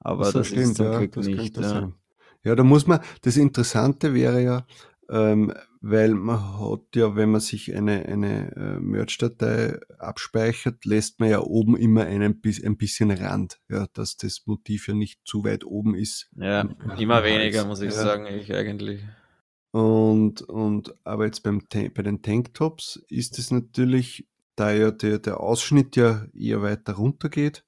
aber 0.00 0.26
so 0.26 0.38
das 0.38 0.46
stimmt, 0.46 0.62
ist 0.62 0.76
zum 0.76 0.86
ja, 0.86 0.98
Glück 0.98 1.12
das 1.12 1.26
nicht. 1.26 1.56
Ja. 1.58 1.92
Ja, 2.44 2.54
da 2.54 2.62
muss 2.62 2.86
man, 2.86 3.00
das 3.22 3.36
Interessante 3.36 4.14
wäre 4.14 4.40
ja, 4.40 4.66
ähm, 5.10 5.52
weil 5.80 6.14
man 6.14 6.58
hat 6.58 6.94
ja, 6.94 7.14
wenn 7.14 7.30
man 7.30 7.40
sich 7.40 7.74
eine, 7.74 8.06
eine 8.06 8.56
äh, 8.56 8.80
Merch-Datei 8.80 9.78
abspeichert, 9.98 10.84
lässt 10.84 11.20
man 11.20 11.30
ja 11.30 11.40
oben 11.40 11.76
immer 11.76 12.04
einen, 12.04 12.40
ein 12.44 12.76
bisschen 12.76 13.10
Rand, 13.10 13.60
ja, 13.68 13.86
dass 13.92 14.16
das 14.16 14.46
Motiv 14.46 14.88
ja 14.88 14.94
nicht 14.94 15.20
zu 15.24 15.44
weit 15.44 15.64
oben 15.64 15.94
ist. 15.94 16.28
Ja, 16.36 16.68
immer 16.98 17.22
weniger, 17.24 17.64
muss 17.64 17.80
ich 17.80 17.92
Ja. 17.94 18.02
sagen, 18.02 18.26
ich 18.26 18.52
eigentlich. 18.52 19.02
Und, 19.72 20.42
und 20.42 20.94
aber 21.04 21.26
jetzt 21.26 21.42
beim, 21.42 21.62
bei 21.70 22.02
den 22.02 22.22
Tanktops 22.22 22.96
ist 23.08 23.38
es 23.38 23.50
natürlich, 23.50 24.26
da 24.56 24.72
ja 24.72 24.90
der, 24.90 25.18
der 25.18 25.40
Ausschnitt 25.40 25.96
ja 25.96 26.26
eher 26.32 26.62
weiter 26.62 26.94
runter 26.94 27.28
geht, 27.28 27.64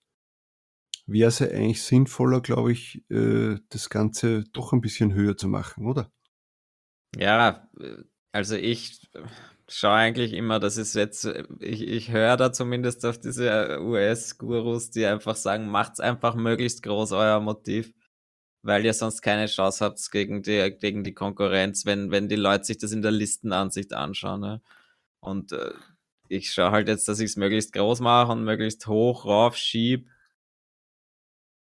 wäre 1.06 1.28
es 1.28 1.38
ja 1.38 1.48
eigentlich 1.48 1.82
sinnvoller, 1.82 2.40
glaube 2.40 2.72
ich, 2.72 3.04
äh, 3.10 3.56
das 3.68 3.90
Ganze 3.90 4.44
doch 4.52 4.72
ein 4.72 4.80
bisschen 4.80 5.12
höher 5.14 5.36
zu 5.36 5.48
machen, 5.48 5.86
oder? 5.86 6.10
Ja, 7.16 7.68
also 8.32 8.56
ich 8.56 9.08
schaue 9.68 9.92
eigentlich 9.94 10.32
immer, 10.32 10.60
das 10.60 10.76
ist 10.76 10.94
jetzt, 10.94 11.24
ich, 11.60 11.82
ich 11.82 12.10
höre 12.12 12.36
da 12.36 12.52
zumindest 12.52 13.04
auf 13.06 13.18
diese 13.18 13.80
US-Gurus, 13.80 14.90
die 14.90 15.06
einfach 15.06 15.36
sagen, 15.36 15.68
macht's 15.68 16.00
einfach 16.00 16.34
möglichst 16.34 16.82
groß 16.82 17.12
euer 17.12 17.40
Motiv, 17.40 17.92
weil 18.62 18.84
ihr 18.84 18.94
sonst 18.94 19.22
keine 19.22 19.46
Chance 19.46 19.84
habt 19.84 20.10
gegen 20.10 20.42
die, 20.42 20.76
gegen 20.78 21.04
die 21.04 21.14
Konkurrenz, 21.14 21.86
wenn, 21.86 22.10
wenn 22.10 22.28
die 22.28 22.36
Leute 22.36 22.64
sich 22.64 22.78
das 22.78 22.92
in 22.92 23.02
der 23.02 23.12
Listenansicht 23.12 23.92
anschauen. 23.94 24.40
Ne? 24.40 24.62
Und 25.20 25.52
äh, 25.52 25.72
ich 26.28 26.52
schaue 26.52 26.72
halt 26.72 26.88
jetzt, 26.88 27.08
dass 27.08 27.20
ich 27.20 27.30
es 27.30 27.36
möglichst 27.36 27.72
groß 27.72 28.00
mache 28.00 28.32
und 28.32 28.44
möglichst 28.44 28.86
hoch 28.86 29.24
rauf 29.26 29.56
schieb. 29.56 30.08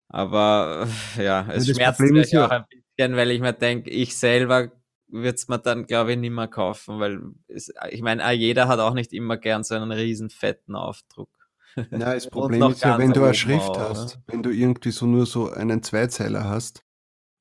Aber 0.09 0.87
ja, 1.17 1.45
es 1.51 1.67
das 1.67 1.75
schmerzt 1.75 1.99
mich 2.01 2.31
ja- 2.31 2.45
auch 2.47 2.51
ein 2.51 2.65
bisschen, 2.69 3.15
weil 3.15 3.31
ich 3.31 3.41
mir 3.41 3.53
denke, 3.53 3.89
ich 3.89 4.15
selber 4.17 4.71
würde 5.15 5.35
es 5.35 5.47
mir 5.47 5.59
dann, 5.59 5.85
glaube 5.85 6.13
ich, 6.13 6.17
nicht 6.17 6.31
mehr 6.31 6.47
kaufen, 6.47 6.99
weil 6.99 7.21
es, 7.47 7.71
ich 7.89 8.01
meine, 8.01 8.31
jeder 8.33 8.67
hat 8.67 8.79
auch 8.79 8.93
nicht 8.93 9.13
immer 9.13 9.37
gern 9.37 9.63
so 9.63 9.75
einen 9.75 9.91
riesen 9.91 10.29
fetten 10.29 10.75
Aufdruck. 10.75 11.29
Nein, 11.75 11.99
das 11.99 12.27
Problem 12.29 12.71
ist 12.71 12.83
ja, 12.83 12.97
wenn 12.97 13.11
du 13.11 13.23
eine 13.23 13.33
Schrift 13.33 13.69
auch, 13.69 13.89
hast, 13.89 14.19
wenn 14.27 14.43
du 14.43 14.51
irgendwie 14.51 14.91
so 14.91 15.05
nur 15.05 15.25
so 15.25 15.49
einen 15.49 15.83
Zweizeiler 15.83 16.45
hast 16.45 16.83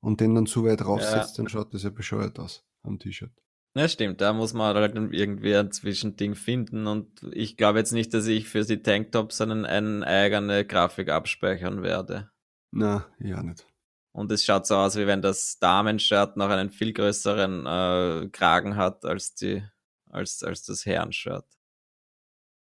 und 0.00 0.20
den 0.20 0.34
dann 0.34 0.46
zu 0.46 0.64
weit 0.64 0.84
raufsetzt, 0.84 1.38
dann 1.38 1.48
schaut 1.48 1.72
das 1.74 1.82
ja 1.82 1.90
bescheuert 1.90 2.38
aus 2.38 2.64
am 2.82 2.98
T-Shirt. 2.98 3.32
Ja, 3.76 3.88
stimmt, 3.88 4.20
da 4.20 4.32
muss 4.32 4.54
man 4.54 4.76
halt 4.76 4.94
irgendwie 4.94 5.56
ein 5.56 5.72
Zwischending 5.72 6.36
finden 6.36 6.86
und 6.86 7.08
ich 7.32 7.56
glaube 7.56 7.80
jetzt 7.80 7.92
nicht, 7.92 8.14
dass 8.14 8.26
ich 8.28 8.48
für 8.48 8.64
die 8.64 8.82
Tanktops 8.82 9.40
einen, 9.40 9.64
eine 9.64 10.06
eigene 10.06 10.64
Grafik 10.64 11.08
abspeichern 11.08 11.82
werde. 11.82 12.30
Na, 12.70 13.06
ja 13.18 13.42
nicht. 13.42 13.66
Und 14.14 14.30
es 14.30 14.44
schaut 14.44 14.64
so 14.64 14.76
aus, 14.76 14.96
wie 14.96 15.08
wenn 15.08 15.22
das 15.22 15.58
Damenshirt 15.58 16.36
noch 16.36 16.48
einen 16.48 16.70
viel 16.70 16.92
größeren 16.92 17.66
äh, 17.66 18.28
Kragen 18.30 18.76
hat 18.76 19.04
als 19.04 19.34
die, 19.34 19.66
als, 20.08 20.44
als 20.44 20.62
das 20.62 20.86
Herrenshirt. 20.86 21.44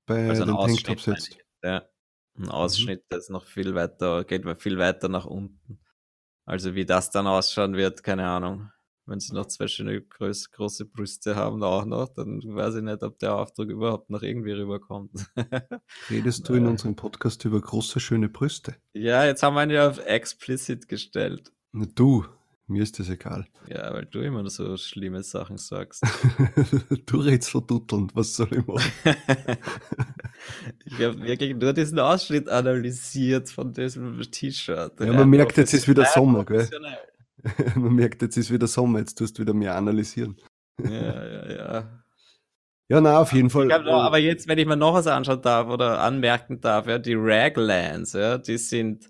Bei 0.05 0.29
Also 0.29 0.43
ein 0.43 0.49
Ausschnitt, 0.51 1.05
jetzt. 1.05 1.37
Ja, 1.61 1.85
ein 2.37 2.47
Ausschnitt, 2.49 3.11
der 3.11 3.17
ist 3.17 3.29
noch 3.29 3.45
viel 3.45 3.75
weiter, 3.75 4.23
geht 4.23 4.45
viel 4.61 4.77
weiter 4.77 5.09
nach 5.09 5.25
unten. 5.25 5.81
Also 6.45 6.75
wie 6.75 6.85
das 6.85 7.11
dann 7.11 7.27
ausschauen 7.27 7.75
wird, 7.75 8.03
keine 8.03 8.25
Ahnung. 8.25 8.71
Wenn 9.05 9.19
sie 9.19 9.33
noch 9.33 9.47
zwei 9.47 9.67
schöne 9.67 10.01
groß, 10.01 10.51
große 10.51 10.85
Brüste 10.85 11.35
haben 11.35 11.61
auch 11.61 11.83
noch, 11.85 12.07
dann 12.09 12.41
weiß 12.41 12.75
ich 12.75 12.83
nicht, 12.83 13.03
ob 13.03 13.19
der 13.19 13.35
Aufdruck 13.35 13.69
überhaupt 13.69 14.09
noch 14.09 14.21
irgendwie 14.21 14.51
rüberkommt. 14.53 15.11
Redest 16.09 16.47
du 16.47 16.53
in 16.53 16.65
Äh. 16.65 16.69
unserem 16.69 16.95
Podcast 16.95 17.43
über 17.43 17.59
große, 17.59 17.99
schöne 17.99 18.29
Brüste? 18.29 18.75
ja, 18.93 19.25
jetzt 19.25 19.43
haben 19.43 19.55
wir 19.55 19.63
ihn 19.63 19.71
ja 19.71 19.89
auf 19.89 19.99
explicit 20.05 20.87
gestellt. 20.87 21.51
Du, 21.73 22.23
mir 22.67 22.81
ist 22.81 22.97
das 22.97 23.09
egal. 23.09 23.45
Ja, 23.67 23.93
weil 23.93 24.05
du 24.05 24.21
immer 24.21 24.49
so 24.49 24.77
schlimme 24.77 25.21
Sachen 25.21 25.57
sagst. 25.57 26.01
du 27.05 27.17
redest 27.19 27.49
von 27.49 27.67
Dutteln, 27.67 28.09
was 28.13 28.35
soll 28.37 28.53
ich 28.53 28.65
machen? 28.65 28.91
ich 30.85 30.93
habe 31.01 31.21
wirklich 31.23 31.55
nur 31.55 31.73
diesen 31.73 31.99
Ausschnitt 31.99 32.47
analysiert 32.47 33.49
von 33.49 33.73
diesem 33.73 34.19
T-Shirt. 34.21 34.99
Ja, 34.99 35.11
man 35.13 35.29
merkt, 35.29 35.57
jetzt 35.57 35.73
ist 35.73 35.87
wieder 35.89 36.05
Sommer, 36.05 36.45
gell? 36.45 36.69
Man 37.75 37.93
merkt, 37.93 38.21
jetzt 38.21 38.37
ist 38.37 38.51
wieder 38.51 38.67
Sommer, 38.67 38.99
jetzt 38.99 39.15
tust 39.15 39.37
du 39.37 39.41
wieder 39.41 39.53
mehr 39.53 39.75
analysieren. 39.75 40.37
Ja, 40.81 41.25
ja, 41.25 41.51
ja. 41.51 42.03
Ja, 42.89 43.01
na, 43.01 43.19
auf 43.19 43.31
jeden 43.33 43.49
Fall. 43.49 43.67
Noch, 43.67 43.85
äh, 43.85 43.89
aber 43.89 44.17
jetzt, 44.17 44.47
wenn 44.47 44.57
ich 44.57 44.65
mir 44.65 44.75
noch 44.75 44.93
was 44.93 45.07
anschauen 45.07 45.41
darf 45.41 45.67
oder 45.67 45.99
anmerken 46.01 46.59
darf, 46.59 46.87
ja, 46.87 46.99
die 46.99 47.15
Raglands, 47.15 48.13
ja, 48.13 48.37
die 48.37 48.57
sind, 48.57 49.05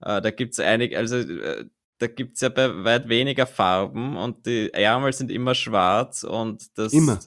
äh, 0.00 0.20
da 0.20 0.30
gibt's 0.30 0.60
einige, 0.60 0.96
also 0.96 1.16
äh, 1.16 1.66
da 1.98 2.06
gibt's 2.06 2.40
ja 2.40 2.48
bei 2.48 2.84
weit 2.84 3.08
weniger 3.08 3.46
Farben 3.46 4.16
und 4.16 4.46
die 4.46 4.72
Ärmel 4.72 5.12
sind 5.12 5.30
immer 5.30 5.54
schwarz 5.54 6.24
und 6.24 6.78
das 6.78 6.92
Immer? 6.92 7.18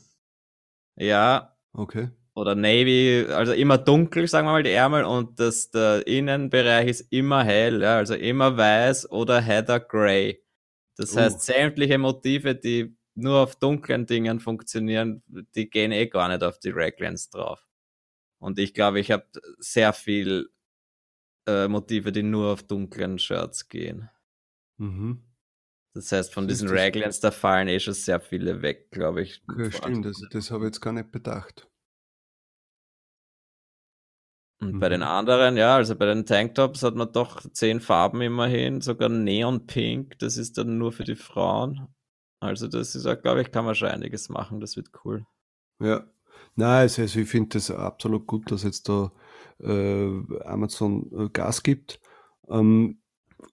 Ja, 0.95 1.55
Okay. 1.73 2.09
Oder 2.33 2.55
Navy, 2.55 3.25
also 3.29 3.53
immer 3.53 3.77
dunkel, 3.77 4.27
sagen 4.27 4.47
wir 4.47 4.53
mal, 4.53 4.63
die 4.63 4.71
Ärmel 4.71 5.03
und 5.03 5.39
das, 5.39 5.71
der 5.71 6.05
Innenbereich 6.07 6.87
ist 6.87 7.01
immer 7.11 7.43
hell, 7.43 7.81
ja, 7.81 7.97
also 7.97 8.15
immer 8.15 8.55
weiß 8.57 9.11
oder 9.11 9.41
heather 9.41 9.79
gray. 9.79 10.41
Das 10.95 11.15
Oh. 11.15 11.19
heißt, 11.19 11.41
sämtliche 11.41 11.97
Motive, 11.97 12.55
die 12.55 12.95
nur 13.15 13.39
auf 13.39 13.55
dunklen 13.57 14.05
Dingen 14.05 14.39
funktionieren, 14.39 15.23
die 15.27 15.69
gehen 15.69 15.91
eh 15.91 16.07
gar 16.07 16.29
nicht 16.29 16.43
auf 16.43 16.59
die 16.59 16.69
Raglands 16.71 17.29
drauf. 17.29 17.67
Und 18.39 18.59
ich 18.59 18.73
glaube, 18.73 18.99
ich 19.01 19.11
habe 19.11 19.25
sehr 19.57 19.91
viel 19.91 20.49
äh, 21.47 21.67
Motive, 21.67 22.11
die 22.11 22.23
nur 22.23 22.53
auf 22.53 22.63
dunklen 22.63 23.19
Shirts 23.19 23.67
gehen. 23.67 24.09
Mhm. 24.77 25.23
Das 25.93 26.11
heißt, 26.11 26.33
von 26.33 26.47
diesen? 26.47 26.69
Raglands, 26.69 27.19
da 27.19 27.31
fallen 27.31 27.67
eh 27.67 27.79
schon 27.79 27.93
sehr 27.95 28.21
viele 28.21 28.61
weg, 28.61 28.91
glaube 28.91 29.23
ich. 29.23 29.41
Okay, 29.49 29.71
stimmt, 29.71 30.05
das, 30.05 30.21
das 30.31 30.51
habe 30.51 30.65
ich 30.65 30.67
jetzt 30.67 30.81
gar 30.81 30.93
nicht 30.93 31.11
bedacht. 31.11 31.67
Und 34.61 34.79
bei 34.79 34.89
den 34.89 35.01
Mhm. 35.01 35.07
anderen, 35.07 35.57
ja, 35.57 35.75
also 35.75 35.95
bei 35.95 36.05
den 36.05 36.25
Tanktops 36.25 36.83
hat 36.83 36.95
man 36.95 37.11
doch 37.11 37.41
zehn 37.53 37.79
Farben 37.81 38.21
immerhin, 38.21 38.81
sogar 38.81 39.09
Neon 39.09 39.65
Pink, 39.67 40.19
das 40.19 40.37
ist 40.37 40.57
dann 40.57 40.77
nur 40.77 40.91
für 40.91 41.03
die 41.05 41.15
Frauen. 41.15 41.87
Also 42.41 42.67
das 42.67 42.95
ist, 42.95 43.05
glaube 43.21 43.41
ich, 43.41 43.51
kann 43.51 43.65
man 43.65 43.75
schon 43.75 43.89
einiges 43.89 44.29
machen, 44.29 44.59
das 44.59 44.75
wird 44.75 44.89
cool. 45.05 45.25
Ja. 45.79 46.05
Nein, 46.55 46.81
also, 46.81 47.01
also 47.01 47.19
ich 47.19 47.29
finde 47.29 47.49
das 47.49 47.71
absolut 47.71 48.27
gut, 48.27 48.51
dass 48.51 48.63
jetzt 48.63 48.89
da 48.89 49.11
äh, 49.59 50.07
Amazon 50.45 51.09
äh, 51.13 51.29
Gas 51.29 51.63
gibt. 51.63 52.01
Ähm, 52.49 53.01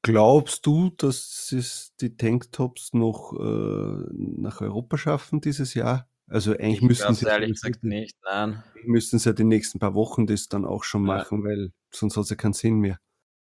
glaubst 0.03 0.67
du, 0.67 0.91
dass 0.91 1.53
es 1.53 1.95
die 2.01 2.17
Tanktops 2.17 2.95
noch 2.95 3.33
äh, 3.39 4.07
nach 4.13 4.61
Europa 4.61 4.99
schaffen 4.99 5.41
dieses 5.41 5.75
Jahr? 5.75 6.09
Also 6.29 6.53
eigentlich 6.53 6.75
Ich 6.77 6.83
müssten 6.83 7.15
sie 7.15 7.27
ehrlich 7.27 7.53
gesagt 7.53 7.85
nicht, 7.85 8.17
nein. 8.25 8.63
müssten 8.85 9.19
sie 9.19 9.29
ja 9.29 9.33
die 9.33 9.45
nächsten 9.45 9.79
paar 9.79 9.95
Wochen 9.95 10.27
das 10.27 10.49
dann 10.49 10.65
auch 10.65 10.85
schon 10.85 11.07
Ja. 11.07 11.19
machen, 11.19 11.45
weil 11.45 11.73
sonst 11.93 12.17
hat 12.17 12.25
es 12.25 12.31
ja 12.31 12.37
keinen 12.37 12.53
Sinn 12.53 12.79
mehr. 12.81 12.99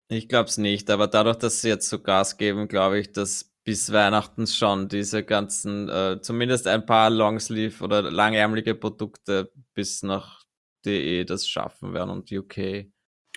Ich 0.07 0.29
glaube 0.29 0.49
es 0.49 0.57
nicht, 0.57 0.89
aber 0.91 1.07
dadurch, 1.07 1.37
dass 1.37 1.61
sie 1.61 1.69
jetzt 1.69 1.89
so 1.89 1.99
Gas 1.99 2.37
geben, 2.37 2.67
glaube 2.67 2.99
ich, 2.99 3.11
dass 3.11 3.51
bis 3.63 3.91
Weihnachten 3.91 4.45
schon 4.45 4.87
diese 4.87 5.23
ganzen, 5.23 5.89
äh, 5.89 6.19
zumindest 6.21 6.67
ein 6.67 6.85
paar 6.85 7.09
Longsleeve 7.09 7.83
oder 7.83 8.03
langärmelige 8.03 8.75
Produkte 8.75 9.51
bis 9.73 10.03
nach 10.03 10.43
DE 10.85 11.25
das 11.25 11.47
schaffen 11.47 11.93
werden 11.93 12.11
und 12.11 12.31
UK. 12.31 12.91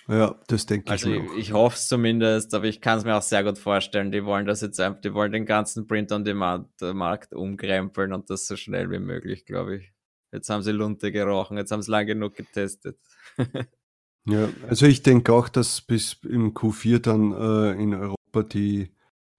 Ja, 0.09 0.35
das 0.47 0.65
denke 0.65 0.89
Also 0.89 1.11
ich 1.11 1.23
ich, 1.23 1.37
ich 1.37 1.53
hoffe 1.53 1.75
es 1.75 1.87
zumindest, 1.87 2.55
aber 2.55 2.65
ich 2.65 2.81
kann 2.81 2.97
es 2.97 3.05
mir 3.05 3.15
auch 3.15 3.21
sehr 3.21 3.43
gut 3.43 3.59
vorstellen. 3.59 4.11
Die 4.11 4.25
wollen 4.25 4.47
das 4.47 4.61
jetzt 4.61 4.79
einfach, 4.79 5.01
die 5.01 5.13
wollen 5.13 5.31
den 5.31 5.45
ganzen 5.45 5.85
Print-on-Demand-Markt 5.85 7.33
umkrempeln 7.33 8.13
und 8.13 8.29
das 8.29 8.47
so 8.47 8.55
schnell 8.55 8.89
wie 8.89 8.99
möglich, 8.99 9.45
glaube 9.45 9.77
ich. 9.77 9.93
Jetzt 10.31 10.49
haben 10.49 10.63
sie 10.63 10.71
Lunte 10.71 11.11
gerochen, 11.11 11.57
jetzt 11.57 11.71
haben 11.71 11.81
sie 11.81 11.91
lang 11.91 12.07
genug 12.07 12.35
getestet. 12.35 12.97
Ja, 14.25 14.49
also 14.67 14.85
ich 14.85 15.01
denke 15.01 15.33
auch, 15.33 15.49
dass 15.49 15.81
bis 15.81 16.17
im 16.23 16.53
Q4 16.53 16.99
dann 16.99 17.31
äh, 17.31 17.81
in 17.81 17.95
Europa 17.95 18.43
die, 18.43 18.93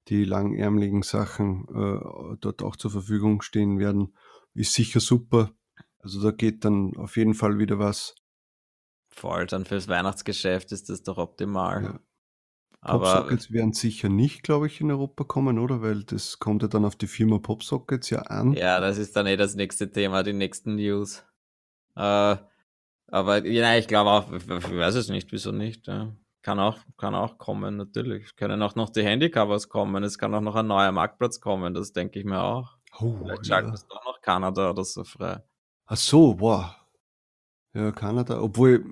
die 0.09 0.25
langärmeligen 0.25 1.03
Sachen 1.03 1.67
äh, 1.69 2.37
dort 2.41 2.62
auch 2.62 2.75
zur 2.75 2.91
Verfügung 2.91 3.43
stehen 3.43 3.79
werden. 3.79 4.17
Ist 4.55 4.75
sicher 4.75 4.99
super. 4.99 5.53
Also 6.00 6.21
da 6.23 6.33
geht 6.33 6.65
dann 6.65 6.97
auf 6.97 7.17
jeden 7.17 7.35
Fall 7.35 7.59
wieder 7.59 7.79
was. 7.79 8.17
Voll, 9.11 9.47
dann 9.47 9.64
fürs 9.64 9.88
Weihnachtsgeschäft 9.88 10.73
ist 10.73 10.88
das 10.88 11.02
doch 11.02 11.19
optimal. 11.19 11.83
Ja. 11.83 12.00
aber 12.81 13.14
Popsockets 13.14 13.52
werden 13.52 13.73
sicher 13.73 14.09
nicht, 14.09 14.43
glaube 14.43 14.67
ich, 14.67 14.81
in 14.81 14.90
Europa 14.90 15.25
kommen, 15.25 15.59
oder? 15.59 15.83
Weil 15.83 16.05
das 16.05 16.38
kommt 16.38 16.62
ja 16.62 16.69
dann 16.69 16.85
auf 16.85 16.97
die 16.97 17.09
Firma 17.09 17.38
Popsockets 17.38 18.11
ja 18.11 18.21
an. 18.23 18.52
ja, 18.52 18.81
das 18.81 18.99
ist 18.99 19.17
dann 19.17 19.26
eh 19.26 19.37
das 19.37 19.55
nächste 19.57 19.90
Thema, 19.90 20.23
die 20.23 20.33
nächsten 20.33 20.76
News. 20.76 21.25
Äh, 21.97 22.37
aber 23.09 23.45
ja, 23.45 23.76
ich 23.76 23.88
glaube 23.88 24.11
auch, 24.11 24.33
ich 24.33 24.49
weiß 24.49 24.95
es 24.95 25.09
nicht, 25.09 25.33
wieso 25.33 25.50
nicht. 25.50 25.88
Ja. 25.88 26.14
Kann 26.43 26.59
auch, 26.59 26.79
kann 26.97 27.14
auch 27.14 27.37
kommen, 27.37 27.76
natürlich. 27.76 28.25
Es 28.26 28.37
können 28.37 28.62
auch 28.62 28.75
noch 28.75 28.88
die 28.88 29.02
Handycovers 29.02 29.69
kommen. 29.69 30.02
Es 30.05 30.17
kann 30.17 30.35
auch 30.35 30.40
noch 30.40 30.57
ein 30.57 30.69
neuer 30.69 30.93
Marktplatz 30.93 31.40
kommen. 31.40 31.75
Das 31.75 31.93
denke 31.93 32.19
ich 32.19 32.25
mir 32.25 32.43
auch. 32.43 32.79
Oh, 32.99 33.19
Vielleicht 33.23 33.47
schalten 33.47 33.69
ja. 33.69 33.75
es 33.75 33.87
doch 33.87 34.05
noch 34.05 34.21
Kanada 34.23 34.71
oder 34.71 34.85
so 34.85 35.05
frei. 35.05 35.43
Ach 35.87 35.97
so, 35.97 36.40
wow. 36.40 36.75
Ja, 37.75 37.93
Kanada. 37.93 38.41
Obwohl, 38.41 38.85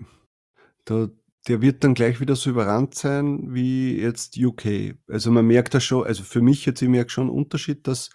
da, 0.85 1.09
der 1.49 1.63
wird 1.63 1.83
dann 1.83 1.95
gleich 1.95 2.21
wieder 2.21 2.37
so 2.37 2.51
überrannt 2.51 2.95
sein 2.95 3.55
wie 3.55 3.99
jetzt 3.99 4.37
UK. 4.37 4.97
Also 5.09 5.31
man 5.31 5.47
merkt 5.47 5.75
da 5.75 5.81
schon, 5.81 6.07
also 6.07 6.23
für 6.23 6.41
mich 6.41 6.67
jetzt, 6.67 6.83
ich 6.83 6.89
merke 6.89 7.11
schon 7.11 7.29
einen 7.29 7.37
Unterschied, 7.37 7.87
dass 7.87 8.11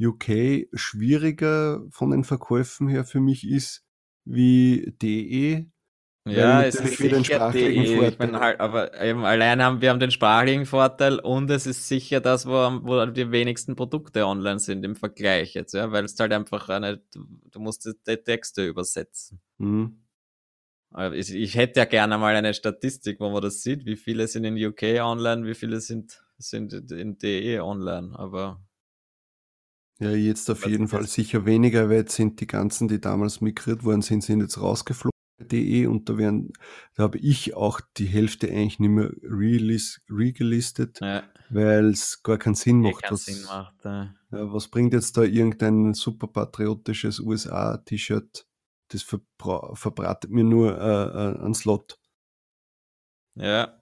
UK 0.00 0.68
schwieriger 0.72 1.82
von 1.90 2.10
den 2.10 2.24
Verkäufen 2.24 2.88
her 2.88 3.04
für 3.04 3.20
mich 3.20 3.48
ist 3.48 3.84
wie 4.24 4.94
DE. 5.00 5.70
Ja, 6.24 6.62
es 6.62 6.76
ist 6.76 6.98
sicher 6.98 7.16
den 7.16 7.24
sprachlichen 7.24 7.82
DE. 7.82 7.94
Vorteil. 7.96 8.12
Ich 8.12 8.18
mein, 8.18 8.38
halt, 8.38 8.60
aber 8.60 9.00
eben 9.00 9.24
allein 9.24 9.60
haben 9.60 9.80
wir 9.80 9.90
haben 9.90 9.98
den 9.98 10.12
sprachlichen 10.12 10.66
Vorteil 10.66 11.18
und 11.18 11.50
es 11.50 11.66
ist 11.66 11.88
sicher 11.88 12.20
das, 12.20 12.46
wo, 12.46 12.52
wo 12.52 13.06
die 13.06 13.30
wenigsten 13.32 13.74
Produkte 13.74 14.26
online 14.26 14.60
sind 14.60 14.84
im 14.84 14.94
Vergleich 14.94 15.54
jetzt, 15.54 15.74
ja, 15.74 15.90
weil 15.90 16.04
es 16.04 16.18
halt 16.18 16.32
einfach 16.32 16.68
eine, 16.68 17.02
du, 17.50 17.60
musst 17.60 17.84
die 18.06 18.16
Texte 18.16 18.64
übersetzen. 18.64 19.40
Mhm. 19.58 20.01
Ich, 21.14 21.54
hätte 21.54 21.80
ja 21.80 21.86
gerne 21.86 22.18
mal 22.18 22.34
eine 22.34 22.52
Statistik, 22.52 23.18
wo 23.20 23.30
man 23.30 23.42
das 23.42 23.62
sieht, 23.62 23.86
wie 23.86 23.96
viele 23.96 24.28
sind 24.28 24.44
in 24.44 24.62
UK 24.62 25.00
online, 25.00 25.46
wie 25.46 25.54
viele 25.54 25.80
sind, 25.80 26.22
sind 26.38 26.72
in 26.90 27.18
DE 27.18 27.60
online, 27.60 28.10
aber. 28.18 28.62
Ja, 29.98 30.10
jetzt 30.10 30.50
auf 30.50 30.66
jeden 30.66 30.88
Fall 30.88 31.06
sicher 31.06 31.46
weniger, 31.46 31.88
weil 31.88 31.98
jetzt 31.98 32.16
sind 32.16 32.40
die 32.40 32.46
ganzen, 32.46 32.88
die 32.88 33.00
damals 33.00 33.40
migriert 33.40 33.84
worden 33.84 34.02
sind, 34.02 34.22
sind 34.22 34.40
jetzt 34.40 34.60
rausgeflogen 34.60 35.12
DE 35.50 35.86
und 35.86 36.08
da 36.08 36.18
werden, 36.18 36.52
da 36.94 37.04
habe 37.04 37.18
ich 37.18 37.54
auch 37.54 37.80
die 37.96 38.06
Hälfte 38.06 38.48
eigentlich 38.48 38.78
nicht 38.78 38.90
mehr 38.90 39.10
regelistet, 39.22 41.00
ja. 41.00 41.22
weil 41.50 41.90
es 41.90 42.22
gar 42.22 42.38
keinen 42.38 42.54
Sinn 42.54 42.80
macht. 42.80 43.02
Keinen 43.02 43.12
was, 43.12 43.24
Sinn 43.24 43.44
macht 43.44 43.84
ja. 43.84 44.14
Ja, 44.30 44.52
was 44.52 44.68
bringt 44.68 44.92
jetzt 44.92 45.16
da 45.16 45.22
irgendein 45.22 45.94
super 45.94 46.26
patriotisches 46.26 47.20
USA-T-Shirt 47.20 48.46
das 48.92 49.02
verbratet 49.02 50.30
mir 50.30 50.44
nur 50.44 50.78
äh, 50.78 51.38
äh, 51.38 51.44
einen 51.44 51.54
Slot. 51.54 51.98
Ja, 53.34 53.80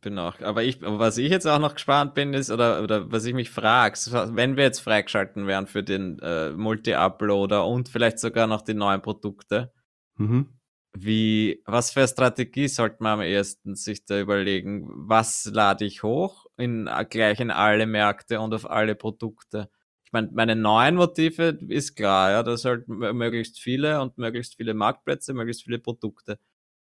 bin 0.00 0.18
auch. 0.18 0.40
Aber 0.40 0.62
ich, 0.62 0.80
was 0.82 1.18
ich 1.18 1.30
jetzt 1.30 1.46
auch 1.46 1.58
noch 1.58 1.74
gespannt 1.74 2.14
bin, 2.14 2.34
ist, 2.34 2.50
oder, 2.50 2.82
oder 2.82 3.10
was 3.10 3.24
ich 3.24 3.34
mich 3.34 3.50
frage, 3.50 3.96
wenn 4.34 4.56
wir 4.56 4.64
jetzt 4.64 4.80
freigeschalten 4.80 5.46
wären 5.46 5.66
für 5.66 5.82
den 5.82 6.18
äh, 6.20 6.50
Multi-Uploader 6.50 7.66
und 7.66 7.88
vielleicht 7.88 8.18
sogar 8.18 8.46
noch 8.46 8.62
die 8.62 8.74
neuen 8.74 9.00
Produkte, 9.00 9.72
mhm. 10.16 10.48
wie, 10.96 11.62
was 11.64 11.92
für 11.92 12.00
eine 12.00 12.08
Strategie 12.08 12.68
sollte 12.68 12.98
man 13.00 13.14
am 13.14 13.20
ersten 13.20 13.74
sich 13.74 14.04
da 14.04 14.20
überlegen? 14.20 14.86
Was 14.88 15.50
lade 15.52 15.84
ich 15.84 16.02
hoch 16.02 16.46
in, 16.56 16.90
gleich 17.08 17.40
in 17.40 17.50
alle 17.50 17.86
Märkte 17.86 18.40
und 18.40 18.54
auf 18.54 18.68
alle 18.68 18.96
Produkte? 18.96 19.70
Ich 20.06 20.12
meine, 20.12 20.30
meine 20.32 20.54
neuen 20.54 20.94
Motive 20.94 21.58
ist 21.68 21.96
klar, 21.96 22.30
ja, 22.30 22.42
das 22.44 22.64
halt 22.64 22.86
möglichst 22.86 23.58
viele 23.58 24.00
und 24.00 24.16
möglichst 24.18 24.54
viele 24.54 24.72
Marktplätze, 24.72 25.34
möglichst 25.34 25.64
viele 25.64 25.80
Produkte. 25.80 26.38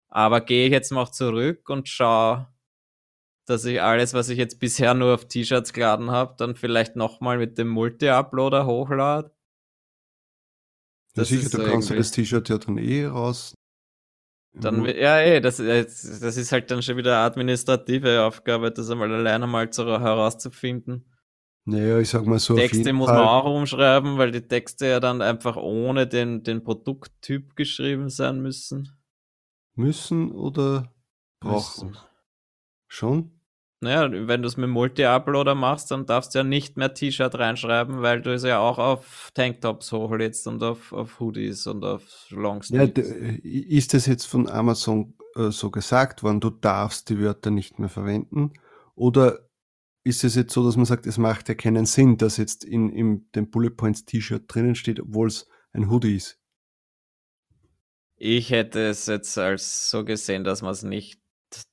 Aber 0.08 0.40
gehe 0.40 0.66
ich 0.66 0.72
jetzt 0.72 0.90
mal 0.90 1.12
zurück 1.12 1.68
und 1.68 1.86
schaue, 1.86 2.48
dass 3.44 3.66
ich 3.66 3.82
alles, 3.82 4.14
was 4.14 4.30
ich 4.30 4.38
jetzt 4.38 4.58
bisher 4.58 4.94
nur 4.94 5.12
auf 5.12 5.28
T-Shirts 5.28 5.74
geladen 5.74 6.10
habe, 6.10 6.34
dann 6.38 6.56
vielleicht 6.56 6.96
nochmal 6.96 7.36
mit 7.36 7.58
dem 7.58 7.68
Multi-Uploader 7.68 8.64
hochlade. 8.64 9.30
Ja, 11.14 11.24
sicher, 11.24 11.50
du 11.50 11.64
kannst 11.64 11.90
das 11.90 12.12
T-Shirt 12.12 12.48
ja 12.48 12.56
dann 12.56 12.78
eh 12.78 13.04
raus. 13.04 13.52
Dann, 14.52 14.84
ja, 14.86 15.20
eh, 15.20 15.40
das, 15.40 15.58
das 15.58 16.36
ist 16.36 16.52
halt 16.52 16.70
dann 16.70 16.82
schon 16.82 16.96
wieder 16.96 17.16
eine 17.16 17.26
administrative 17.26 18.22
Aufgabe, 18.22 18.70
das 18.72 18.88
einmal 18.88 19.12
alleine 19.12 19.46
mal 19.46 19.70
zu, 19.70 19.84
herauszufinden. 19.84 21.04
Naja, 21.64 21.98
ich 21.98 22.08
sag 22.08 22.26
mal 22.26 22.38
so. 22.38 22.56
Texte 22.56 22.92
muss 22.92 23.08
Fall. 23.08 23.18
man 23.18 23.28
auch 23.28 23.54
umschreiben, 23.54 24.18
weil 24.18 24.30
die 24.32 24.46
Texte 24.46 24.86
ja 24.86 25.00
dann 25.00 25.22
einfach 25.22 25.56
ohne 25.56 26.06
den, 26.06 26.42
den 26.42 26.64
Produkttyp 26.64 27.54
geschrieben 27.54 28.08
sein 28.08 28.40
müssen. 28.40 28.96
Müssen 29.74 30.32
oder 30.32 30.92
brauchen? 31.40 31.88
Müssen. 31.88 32.04
Schon? 32.88 33.40
Naja, 33.82 34.10
wenn 34.28 34.42
du 34.42 34.48
es 34.48 34.58
mit 34.58 34.68
Multi-Uploader 34.68 35.54
machst, 35.54 35.90
dann 35.90 36.04
darfst 36.04 36.34
du 36.34 36.40
ja 36.40 36.44
nicht 36.44 36.76
mehr 36.76 36.92
T-Shirt 36.92 37.34
reinschreiben, 37.38 38.02
weil 38.02 38.20
du 38.20 38.34
es 38.34 38.42
ja 38.42 38.58
auch 38.58 38.78
auf 38.78 39.30
Tanktops 39.32 39.90
hochlädst 39.92 40.46
und 40.48 40.62
auf, 40.62 40.92
auf 40.92 41.18
Hoodies 41.18 41.66
und 41.66 41.82
auf 41.84 42.02
Longsleeves. 42.28 42.92
Ja, 42.96 43.40
ist 43.42 43.94
das 43.94 44.04
jetzt 44.04 44.26
von 44.26 44.50
Amazon 44.50 45.14
äh, 45.34 45.50
so 45.50 45.70
gesagt 45.70 46.22
worden, 46.22 46.40
du 46.40 46.50
darfst 46.50 47.08
die 47.08 47.20
Wörter 47.20 47.50
nicht 47.50 47.78
mehr 47.78 47.88
verwenden? 47.88 48.52
Oder 48.96 49.49
ist 50.02 50.24
es 50.24 50.34
jetzt 50.34 50.52
so, 50.52 50.64
dass 50.64 50.76
man 50.76 50.86
sagt, 50.86 51.06
es 51.06 51.18
macht 51.18 51.48
ja 51.48 51.54
keinen 51.54 51.86
Sinn, 51.86 52.16
dass 52.16 52.36
jetzt 52.36 52.64
in, 52.64 52.90
in 52.90 53.30
dem 53.32 53.50
Bullet 53.50 53.70
Points 53.70 54.04
T-Shirt 54.04 54.44
drinnen 54.48 54.74
steht, 54.74 55.00
obwohl 55.00 55.28
es 55.28 55.46
ein 55.72 55.90
Hoodie 55.90 56.16
ist? 56.16 56.38
Ich 58.16 58.50
hätte 58.50 58.80
es 58.88 59.06
jetzt 59.06 59.36
als 59.38 59.90
so 59.90 60.04
gesehen, 60.04 60.44
dass 60.44 60.62
man 60.62 60.72
es 60.72 60.82
nicht 60.82 61.20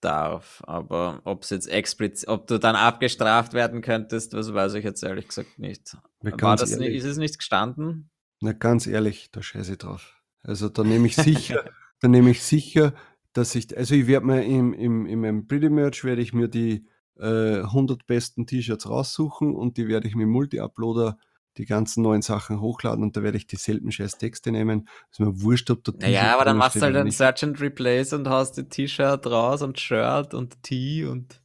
darf, 0.02 0.64
aber 0.66 1.22
ob 1.26 1.44
es 1.44 1.52
jetzt 1.52 1.68
explizit, 1.68 2.30
ob 2.30 2.48
du 2.48 2.58
dann 2.58 2.76
abgestraft 2.76 3.54
werden 3.54 3.82
könntest, 3.82 4.34
das 4.34 4.54
weiß 4.54 4.74
ich 4.76 4.84
jetzt 4.84 5.04
ehrlich 5.04 5.28
gesagt 5.28 5.60
nicht. 5.60 5.96
War 6.22 6.56
das 6.56 6.72
ehrlich, 6.72 6.90
nicht, 6.90 6.98
ist 6.98 7.06
es 7.06 7.18
nicht 7.18 7.38
gestanden? 7.38 8.10
Na, 8.42 8.54
ganz 8.54 8.88
ehrlich, 8.88 9.30
da 9.32 9.42
scheiße 9.42 9.74
ich 9.74 9.78
drauf. 9.78 10.16
Also 10.42 10.70
da 10.70 10.84
nehme 10.84 11.08
ich 11.08 11.16
sicher, 11.16 11.70
da 12.02 12.08
nehme 12.08 12.32
ich 12.32 12.44
sicher, 12.44 12.94
dass 13.34 13.54
ich, 13.56 13.78
also 13.78 13.94
ich 13.94 14.08
werde 14.08 14.26
mir 14.26 14.44
im, 14.44 14.74
im, 14.74 15.06
in 15.06 15.22
meinem 15.22 15.48
Pretty 15.48 15.70
Merch 15.70 16.04
werde 16.04 16.22
ich 16.22 16.34
mir 16.34 16.48
die 16.48 16.88
äh, 17.20 17.62
100 17.62 18.06
besten 18.06 18.46
T-Shirts 18.46 18.90
raussuchen 18.90 19.56
und 19.56 19.78
die 19.78 19.88
werde 19.88 20.08
ich 20.08 20.16
mit 20.16 20.28
Multi-Uploader 20.28 21.18
die 21.58 21.66
ganzen 21.66 22.04
neuen 22.04 22.22
Sachen 22.22 22.62
hochladen 22.62 23.04
und 23.04 23.18
da 23.18 23.24
werde 23.24 23.38
ich 23.38 23.48
dieselben 23.48 23.92
scheiß 23.92 24.18
Texte 24.18 24.52
nehmen. 24.52 24.88
Ist 25.12 25.20
mir 25.20 25.42
wurscht, 25.42 25.70
ob 25.72 25.84
da 25.84 25.92
Naja, 25.98 26.34
aber 26.34 26.46
dann 26.46 26.58
machst 26.58 26.78
du 26.78 26.82
halt 26.82 26.96
ein 26.96 27.12
Search 27.12 27.44
and 27.44 27.60
Replace 27.60 28.14
und 28.14 28.30
hast 28.30 28.54
die 28.54 28.70
T-Shirt 28.70 29.26
raus 29.26 29.62
und 29.62 29.80
Shirt 29.80 30.34
und 30.34 30.62
Tee 30.64 31.06
und. 31.06 31.42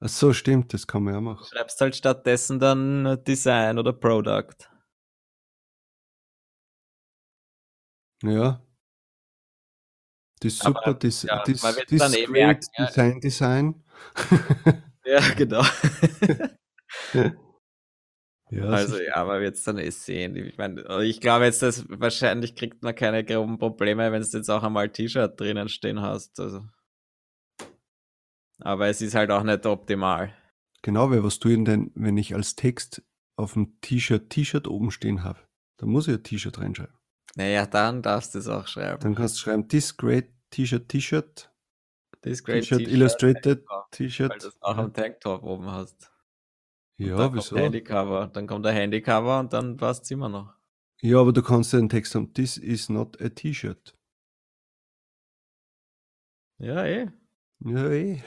Ach 0.00 0.08
so, 0.08 0.32
stimmt, 0.32 0.74
das 0.74 0.86
kann 0.86 1.04
man 1.04 1.14
ja 1.14 1.20
machen. 1.20 1.46
Schreibst 1.48 1.80
halt 1.80 1.94
stattdessen 1.94 2.58
dann 2.58 3.22
Design 3.24 3.78
oder 3.78 3.92
Product. 3.92 4.68
Ja. 8.24 8.60
Das 10.40 10.54
ist 10.54 10.62
super, 10.64 10.94
das, 10.94 11.22
ja, 11.22 11.42
das, 11.44 11.60
das, 11.60 11.76
das 11.88 12.14
eh 12.16 12.24
great 12.24 12.30
merken, 12.30 12.66
Design 12.78 13.20
Design. 13.20 13.84
Ja, 15.12 15.20
genau. 15.34 15.62
ja, 18.50 18.64
also 18.64 18.98
ja, 18.98 19.16
aber 19.16 19.40
wir 19.40 19.48
jetzt 19.48 19.66
dann 19.66 19.76
eh 19.76 19.90
sehen. 19.90 20.34
Ich 20.36 20.56
meine, 20.56 21.04
ich 21.04 21.20
glaube 21.20 21.44
jetzt, 21.44 21.60
dass 21.60 21.84
wahrscheinlich 21.90 22.56
kriegt 22.56 22.82
man 22.82 22.94
keine 22.94 23.22
groben 23.22 23.58
Probleme, 23.58 24.10
wenn 24.10 24.22
du 24.22 24.28
jetzt 24.28 24.48
auch 24.48 24.62
einmal 24.62 24.88
T-Shirt 24.88 25.38
drinnen 25.38 25.68
stehen 25.68 26.00
hast. 26.00 26.40
Also. 26.40 26.64
Aber 28.60 28.86
es 28.86 29.02
ist 29.02 29.14
halt 29.14 29.30
auch 29.30 29.42
nicht 29.42 29.66
optimal. 29.66 30.32
Genau, 30.80 31.10
weil 31.10 31.22
was 31.22 31.38
tue 31.38 31.52
ich 31.52 31.64
denn, 31.64 31.92
wenn 31.94 32.16
ich 32.16 32.34
als 32.34 32.56
Text 32.56 33.02
auf 33.36 33.52
dem 33.52 33.78
T-Shirt 33.82 34.30
T-Shirt 34.30 34.66
oben 34.66 34.90
stehen 34.90 35.24
habe? 35.24 35.40
Da 35.76 35.84
muss 35.84 36.08
ich 36.08 36.14
ein 36.14 36.22
T-Shirt 36.22 36.58
reinschreiben. 36.58 36.96
Naja, 37.34 37.66
dann 37.66 38.00
darfst 38.00 38.34
du 38.34 38.38
es 38.38 38.48
auch 38.48 38.66
schreiben. 38.66 39.00
Dann 39.00 39.14
kannst 39.14 39.36
du 39.36 39.40
schreiben, 39.40 39.68
this 39.68 39.94
great 39.94 40.30
T-Shirt 40.48 40.88
T-Shirt 40.88 41.51
das 42.22 42.42
great 42.42 42.62
T-Shirt 42.62 42.80
Illustrated 42.80 43.64
T-Shirt. 43.90 44.30
Weil 44.30 44.38
du 44.38 44.48
es 44.48 44.62
auch 44.62 44.76
am 44.76 44.92
Tanktop 44.92 45.42
oben 45.42 45.70
hast. 45.70 46.10
Ja, 46.96 47.16
dann 47.16 47.34
wieso? 47.34 47.50
Kommt 47.50 47.62
Handycover. 47.62 48.30
Dann 48.32 48.46
kommt 48.46 48.64
der 48.64 48.72
Handycover 48.72 49.40
und 49.40 49.52
dann 49.52 49.76
passt 49.76 50.04
es 50.04 50.10
immer 50.10 50.28
noch. 50.28 50.54
Ja, 51.00 51.18
aber 51.20 51.32
du 51.32 51.42
kannst 51.42 51.72
ja 51.72 51.80
den 51.80 51.88
Text 51.88 52.14
haben, 52.14 52.32
this 52.32 52.56
is 52.56 52.88
not 52.88 53.20
a 53.20 53.28
T-Shirt. 53.28 53.96
Ja, 56.58 56.84
eh. 56.84 57.08
Ja, 57.64 57.88
eh. 57.90 58.22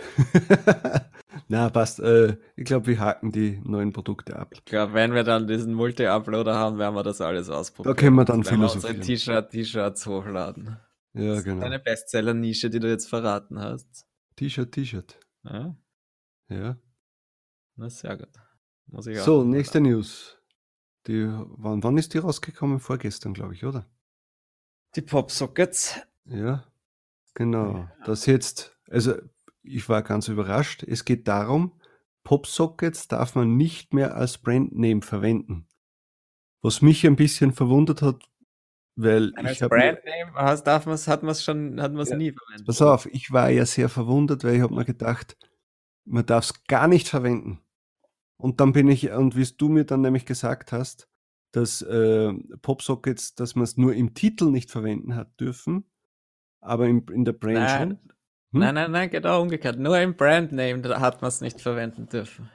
Na, 1.48 1.70
passt. 1.70 2.00
Äh, 2.00 2.38
ich 2.56 2.66
glaube, 2.66 2.88
wir 2.88 3.00
haken 3.00 3.32
die 3.32 3.62
neuen 3.64 3.94
Produkte 3.94 4.36
ab. 4.36 4.50
Ich 4.54 4.66
glaube, 4.66 4.94
wenn 4.94 5.14
wir 5.14 5.24
dann 5.24 5.48
diesen 5.48 5.74
Multi-Uploader 5.74 6.56
haben, 6.56 6.78
werden 6.78 6.96
wir 6.96 7.04
das 7.04 7.22
alles 7.22 7.50
ausprobieren. 7.50 7.96
Da 7.96 8.00
können 8.00 8.16
wir 8.16 8.26
dann 8.26 8.44
philosophieren. 8.44 9.02
T-Shirt, 9.02 9.52
T-Shirts 9.52 10.06
hochladen. 10.06 10.78
Ja, 11.16 11.42
genau. 11.42 11.62
Deine 11.62 11.80
Bestseller-Nische, 11.80 12.70
die 12.70 12.80
du 12.80 12.90
jetzt 12.90 13.08
verraten 13.08 13.60
hast. 13.60 14.06
T-Shirt, 14.36 14.72
T-Shirt. 14.72 15.20
Ja. 15.44 15.78
Ja. 16.50 16.78
Na, 17.78 17.90
sehr 17.90 18.18
gut. 18.18 18.30
Muss 18.88 19.08
ich 19.08 19.20
so, 19.20 19.44
nächste 19.44 19.80
News. 19.80 20.38
Die, 21.08 21.26
wann, 21.28 21.84
wann 21.84 21.98
ist 21.98 22.14
die 22.14 22.18
rausgekommen? 22.18 22.80
Vorgestern, 22.80 23.34
glaube 23.34 23.54
ich, 23.54 23.64
oder? 23.66 23.90
Die 24.96 25.02
Popsockets. 25.02 26.00
Ja, 26.26 26.66
genau. 27.34 27.74
Ja. 27.78 27.92
Das 28.06 28.26
jetzt, 28.26 28.78
also 28.90 29.16
ich 29.64 29.88
war 29.88 30.04
ganz 30.04 30.28
überrascht. 30.28 30.84
Es 30.84 31.06
geht 31.06 31.28
darum, 31.28 31.80
Popsockets 32.24 33.08
darf 33.08 33.36
man 33.36 33.56
nicht 33.56 33.94
mehr 33.94 34.16
als 34.16 34.38
Brandname 34.38 35.02
verwenden. 35.02 35.68
Was 36.62 36.82
mich 36.82 37.06
ein 37.06 37.16
bisschen 37.16 37.54
verwundert 37.54 38.02
hat, 38.02 38.24
Weil 38.96 39.34
Als 39.36 39.52
ich 39.52 39.62
hab 39.62 39.72
Brandname 39.72 40.34
hast, 40.36 40.64
darf 40.64 40.86
man's, 40.86 41.08
hat 41.08 41.22
man 41.22 41.32
es 41.32 41.44
schon, 41.44 41.82
hat 41.82 41.92
man 41.92 42.02
es 42.02 42.10
Ja, 42.10 42.18
nie 42.18 42.32
verwendet. 42.32 42.66
Pass 42.66 42.82
auf, 42.82 43.06
ich 43.08 43.32
war 43.32 43.50
ja 43.50 43.66
sehr 43.66 43.90
verwundert, 43.90 44.44
weil 44.44 44.56
ich 44.56 44.62
habe 44.62 44.74
mir 44.74 44.86
gedacht, 44.86 45.36
man 46.06 46.26
darf 46.26 46.46
es 46.46 46.64
gar 46.68 46.88
nicht 46.88 47.10
verwenden. 47.10 47.60
Und 48.38 48.62
dann 48.62 48.74
bin 48.74 48.88
ich, 48.88 49.12
und 49.12 49.36
wie 49.36 49.46
du 49.46 49.70
mir 49.70 49.86
dann 49.86 50.02
nämlich 50.02 50.26
gesagt 50.26 50.72
hast, 50.72 51.10
dass 51.52 51.82
äh, 51.82 52.34
Popsockets, 52.62 53.36
dass 53.36 53.56
man 53.56 53.64
es 53.64 53.78
nur 53.78 53.94
im 53.94 54.14
Titel 54.14 54.46
nicht 54.46 54.72
verwenden 54.72 55.16
hat 55.16 55.40
dürfen, 55.40 55.86
aber 56.62 56.88
im, 56.88 57.06
in 57.12 57.26
der 57.26 57.34
Brand 57.34 57.56
Nein. 57.56 58.00
Hm? 58.52 58.60
nein, 58.60 58.76
nein, 58.76 58.92
nein, 58.92 59.10
genau 59.10 59.42
umgekehrt. 59.42 59.80
Nur 59.80 60.00
im 60.00 60.16
Brandname 60.16 61.00
hat 61.00 61.22
man 61.22 61.30
es 61.30 61.42
nicht 61.42 61.62
verwenden 61.62 62.08
dürfen. 62.08 62.50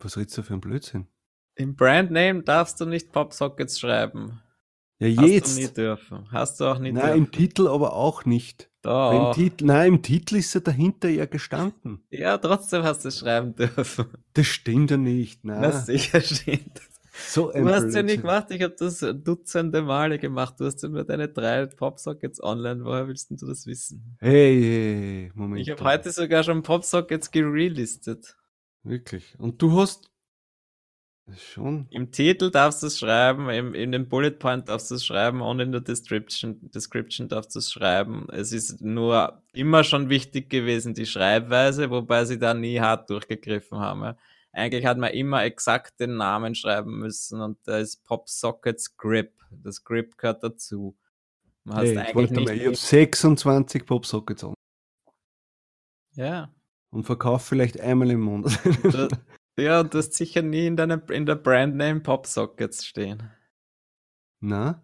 Was 0.00 0.16
redest 0.16 0.38
du 0.38 0.42
für 0.42 0.54
ein 0.54 0.60
Blödsinn? 0.60 1.08
Im 1.56 1.74
Brandname 1.74 2.42
darfst 2.42 2.80
du 2.80 2.86
nicht 2.86 3.12
Popsockets 3.12 3.80
schreiben. 3.80 4.40
Ja, 5.00 5.08
Hast 5.08 5.18
du 5.18 5.54
nie 5.54 5.62
jetzt. 5.62 5.76
dürfen. 5.76 6.26
Hast 6.32 6.60
du 6.60 6.64
auch 6.64 6.78
nie 6.78 6.92
Nein, 6.92 7.18
im 7.18 7.24
dürfen. 7.24 7.32
Titel 7.32 7.68
aber 7.68 7.92
auch 7.94 8.24
nicht. 8.24 8.68
Weil 8.82 9.16
Im 9.16 9.22
Doch. 9.24 9.34
Titel, 9.34 9.64
nein, 9.66 9.94
im 9.94 10.02
Titel 10.02 10.36
ist 10.36 10.54
er 10.54 10.60
dahinter 10.62 11.08
ja 11.08 11.26
gestanden. 11.26 12.02
Ja, 12.10 12.38
trotzdem 12.38 12.82
hast 12.84 13.04
du 13.04 13.08
es 13.08 13.18
schreiben 13.18 13.54
dürfen. 13.54 14.06
Das 14.34 14.46
stimmt 14.46 14.90
ja 14.90 14.96
nicht. 14.96 15.44
Nein, 15.44 15.72
sicher 15.84 16.20
stimmt. 16.20 16.80
so 17.28 17.50
ein 17.52 17.64
Du 17.64 17.70
hast 17.70 17.74
ja 17.76 17.80
Blödsinn. 17.82 18.06
nicht 18.06 18.20
gemacht, 18.22 18.46
ich 18.50 18.62
habe 18.62 18.74
das 18.78 19.00
dutzende 19.00 19.82
Male 19.82 20.18
gemacht. 20.18 20.54
Du 20.58 20.64
hast 20.64 20.82
ja 20.82 20.88
nur 20.88 21.04
deine 21.04 21.28
drei 21.28 21.66
Popsockets 21.66 22.42
online. 22.42 22.84
Woher 22.84 23.06
willst 23.08 23.30
denn 23.30 23.36
du 23.36 23.46
das 23.46 23.66
wissen? 23.66 24.16
Hey, 24.20 24.60
hey, 24.62 25.32
Moment. 25.34 25.60
Ich 25.60 25.70
habe 25.70 25.84
heute 25.84 26.10
sogar 26.12 26.42
schon 26.44 26.62
Popsockets 26.62 27.30
gerelistet. 27.30 28.36
Wirklich. 28.84 29.34
Und 29.38 29.60
du 29.60 29.78
hast 29.80 30.10
schon. 31.36 31.86
Im 31.90 32.10
Titel 32.10 32.50
darfst 32.50 32.82
du 32.82 32.86
es 32.86 32.98
schreiben, 32.98 33.48
im, 33.50 33.74
in 33.74 33.92
dem 33.92 34.08
Bullet 34.08 34.32
Point 34.32 34.68
darfst 34.68 34.90
du 34.90 34.94
es 34.94 35.04
schreiben 35.04 35.40
und 35.40 35.60
in 35.60 35.72
der 35.72 35.80
Description, 35.80 36.58
Description 36.70 37.28
darfst 37.28 37.54
du 37.54 37.58
es 37.58 37.72
schreiben. 37.72 38.26
Es 38.32 38.52
ist 38.52 38.80
nur 38.80 39.42
immer 39.52 39.84
schon 39.84 40.08
wichtig 40.08 40.50
gewesen, 40.50 40.94
die 40.94 41.06
Schreibweise, 41.06 41.90
wobei 41.90 42.24
sie 42.24 42.38
da 42.38 42.54
nie 42.54 42.80
hart 42.80 43.10
durchgegriffen 43.10 43.78
haben. 43.78 44.02
Ja. 44.02 44.16
Eigentlich 44.52 44.86
hat 44.86 44.98
man 44.98 45.12
immer 45.12 45.44
exakt 45.44 46.00
den 46.00 46.16
Namen 46.16 46.54
schreiben 46.54 46.98
müssen 46.98 47.40
und 47.40 47.58
da 47.64 47.78
ist 47.78 48.04
PopSockets 48.04 48.96
Grip. 48.96 49.32
Das 49.50 49.84
Grip 49.84 50.16
gehört 50.18 50.42
dazu. 50.42 50.96
Man 51.64 51.78
Hey, 51.78 52.06
ich 52.08 52.14
wollte 52.14 52.40
mal, 52.40 52.56
ich 52.56 52.64
habe 52.64 52.74
26 52.74 53.84
Popsockets 53.84 54.44
an 54.44 54.54
ja. 56.18 56.52
und 56.90 57.04
verkaufe 57.04 57.46
vielleicht 57.46 57.80
einmal 57.80 58.10
im 58.10 58.20
Monat. 58.20 58.58
Ja, 59.58 59.80
und 59.80 59.92
du 59.92 59.98
hast 59.98 60.14
sicher 60.14 60.42
nie 60.42 60.66
in, 60.66 60.76
deiner, 60.76 61.02
in 61.10 61.26
der 61.26 61.34
Brandname 61.36 62.00
PopSockets 62.00 62.86
stehen. 62.86 63.30
Na, 64.40 64.82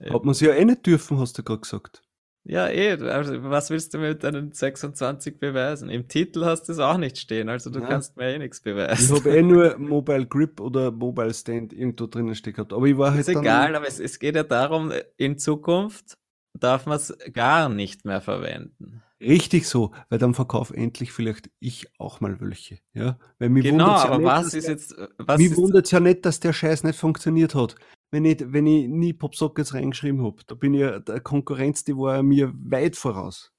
Ja. 0.00 0.14
hat 0.14 0.24
man 0.24 0.34
sie 0.34 0.46
ja 0.46 0.52
eh 0.54 0.64
nicht 0.64 0.84
dürfen, 0.86 1.18
hast 1.18 1.38
du 1.38 1.42
gerade 1.42 1.60
gesagt. 1.60 2.02
Ja, 2.44 2.68
eh. 2.68 2.92
Also, 3.02 3.42
was 3.44 3.68
willst 3.70 3.92
du 3.94 3.98
mit 3.98 4.24
deinen 4.24 4.50
26 4.52 5.38
beweisen? 5.38 5.90
Im 5.90 6.08
Titel 6.08 6.44
hast 6.44 6.68
du 6.68 6.72
es 6.72 6.78
auch 6.78 6.96
nicht 6.96 7.18
stehen, 7.18 7.48
also 7.48 7.70
du 7.70 7.80
Ja. 7.80 7.86
kannst 7.86 8.16
mir 8.16 8.34
eh 8.34 8.38
nichts 8.38 8.58
Ich 8.58 8.64
beweisen. 8.64 9.14
habe 9.16 9.36
eh 9.36 9.42
nur 9.42 9.78
Mobile 9.78 10.26
Grip 10.26 10.58
oder 10.60 10.90
Mobile 10.90 11.34
Stand 11.34 11.72
irgendwo 11.72 12.06
drinnen 12.06 12.34
stehen 12.34 12.54
gehabt. 12.54 12.72
Aber 12.72 12.86
ich 12.86 12.96
war 12.96 13.10
halt 13.10 13.20
ist 13.20 13.28
egal, 13.28 13.74
aber 13.76 13.86
es, 13.86 14.00
es 14.00 14.18
geht 14.18 14.36
ja 14.36 14.42
darum, 14.42 14.90
in 15.18 15.38
Zukunft 15.38 16.14
darf 16.58 16.86
man 16.86 16.96
es 16.96 17.16
gar 17.32 17.68
nicht 17.68 18.04
mehr 18.04 18.20
verwenden. 18.22 19.02
Richtig 19.20 19.68
so, 19.68 19.92
weil 20.08 20.18
dann 20.18 20.32
verkaufe 20.34 20.74
endlich 20.74 21.12
vielleicht 21.12 21.50
ich 21.60 21.86
auch 21.98 22.20
mal 22.20 22.40
welche. 22.40 22.78
Ja? 22.94 23.18
Weil 23.38 23.50
mir 23.50 23.62
Genau, 23.62 23.84
wundert's 23.86 24.04
ja 24.04 24.10
aber 24.10 24.18
nicht, 24.18 24.26
was 24.26 24.54
ist 24.54 24.64
der- 24.66 24.72
jetzt, 24.74 24.94
was 25.18 25.38
Mich 25.38 25.50
ist, 25.52 25.56
wundert 25.58 25.84
es 25.86 25.90
ja 25.90 26.00
nicht, 26.00 26.24
dass 26.24 26.40
der 26.40 26.52
Scheiß 26.54 26.84
nicht 26.84 26.98
funktioniert 26.98 27.54
hat. 27.54 27.74
Wenn 28.10 28.24
ich, 28.24 28.38
wenn 28.52 28.66
ich 28.66 28.88
nie 28.88 29.12
Popsockets 29.12 29.74
reingeschrieben 29.74 30.22
habe, 30.24 30.42
da 30.46 30.54
bin 30.54 30.74
ich 30.74 30.80
ja, 30.80 30.98
der 31.00 31.20
Konkurrenz, 31.20 31.84
die 31.84 31.94
war 31.96 32.16
ja 32.16 32.22
mir 32.22 32.52
weit 32.54 32.96
voraus. 32.96 33.52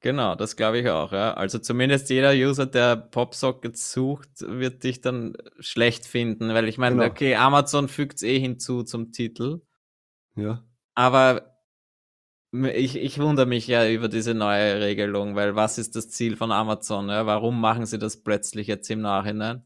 genau, 0.00 0.34
das 0.36 0.54
glaube 0.56 0.78
ich 0.80 0.88
auch, 0.90 1.12
ja. 1.12 1.34
Also 1.34 1.58
zumindest 1.58 2.08
jeder 2.10 2.32
User, 2.32 2.66
der 2.66 2.94
Popsockets 2.96 3.90
sucht, 3.92 4.28
wird 4.40 4.84
dich 4.84 5.00
dann 5.00 5.34
schlecht 5.60 6.06
finden, 6.06 6.50
weil 6.54 6.68
ich 6.68 6.76
meine, 6.78 6.96
Genau. 6.96 7.06
okay, 7.10 7.34
Amazon 7.36 7.88
fügt 7.88 8.16
es 8.16 8.22
eh 8.22 8.38
hinzu 8.38 8.82
zum 8.84 9.12
Titel, 9.12 9.62
Ja. 10.36 10.62
Aber 10.94 11.53
ich, 12.62 12.96
ich 12.96 13.18
wundere 13.18 13.46
mich 13.46 13.66
ja 13.66 13.88
über 13.88 14.08
diese 14.08 14.34
neue 14.34 14.80
Regelung, 14.80 15.34
weil 15.34 15.56
was 15.56 15.78
ist 15.78 15.96
das 15.96 16.08
Ziel 16.08 16.36
von 16.36 16.52
Amazon? 16.52 17.08
Ja? 17.08 17.26
Warum 17.26 17.60
machen 17.60 17.86
sie 17.86 17.98
das 17.98 18.22
plötzlich 18.22 18.68
jetzt 18.68 18.88
im 18.90 19.00
Nachhinein? 19.00 19.64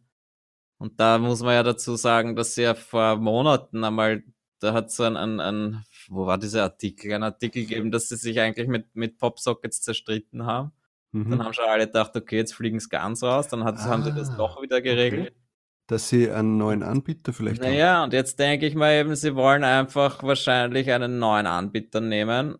Und 0.78 0.98
da 1.00 1.18
muss 1.18 1.42
man 1.42 1.54
ja 1.54 1.62
dazu 1.62 1.96
sagen, 1.96 2.36
dass 2.36 2.54
sie 2.54 2.62
ja 2.62 2.74
vor 2.74 3.16
Monaten 3.16 3.84
einmal, 3.84 4.22
da 4.60 4.72
hat 4.72 4.90
so 4.90 5.02
ein, 5.02 5.16
ein, 5.16 5.40
ein 5.40 5.84
wo 6.08 6.26
war 6.26 6.38
dieser 6.38 6.62
Artikel? 6.62 7.12
Ein 7.12 7.24
Artikel 7.24 7.66
gegeben, 7.66 7.90
dass 7.90 8.08
sie 8.08 8.16
sich 8.16 8.40
eigentlich 8.40 8.68
mit, 8.68 8.94
mit 8.94 9.18
Popsockets 9.18 9.82
zerstritten 9.82 10.46
haben. 10.46 10.72
Mhm. 11.12 11.30
Dann 11.30 11.44
haben 11.44 11.52
schon 11.52 11.64
alle 11.68 11.86
gedacht, 11.86 12.16
okay, 12.16 12.36
jetzt 12.36 12.54
fliegen 12.54 12.76
es 12.76 12.88
ganz 12.88 13.22
raus, 13.22 13.48
dann 13.48 13.64
hat, 13.64 13.76
haben 13.78 14.04
sie 14.04 14.12
das 14.12 14.30
Ah, 14.30 14.36
doch 14.36 14.62
wieder 14.62 14.80
geregelt. 14.80 15.34
Dass 15.88 16.08
sie 16.08 16.30
einen 16.30 16.58
neuen 16.58 16.82
Anbieter 16.82 17.32
vielleicht 17.32 17.62
haben. 17.62 17.70
Naja, 17.70 18.04
und 18.04 18.12
jetzt 18.12 18.38
denke 18.38 18.66
ich 18.66 18.74
mal 18.74 18.92
eben, 18.92 19.16
sie 19.16 19.34
wollen 19.34 19.64
einfach 19.64 20.22
wahrscheinlich 20.22 20.92
einen 20.92 21.18
neuen 21.18 21.46
Anbieter 21.46 22.00
nehmen. 22.00 22.58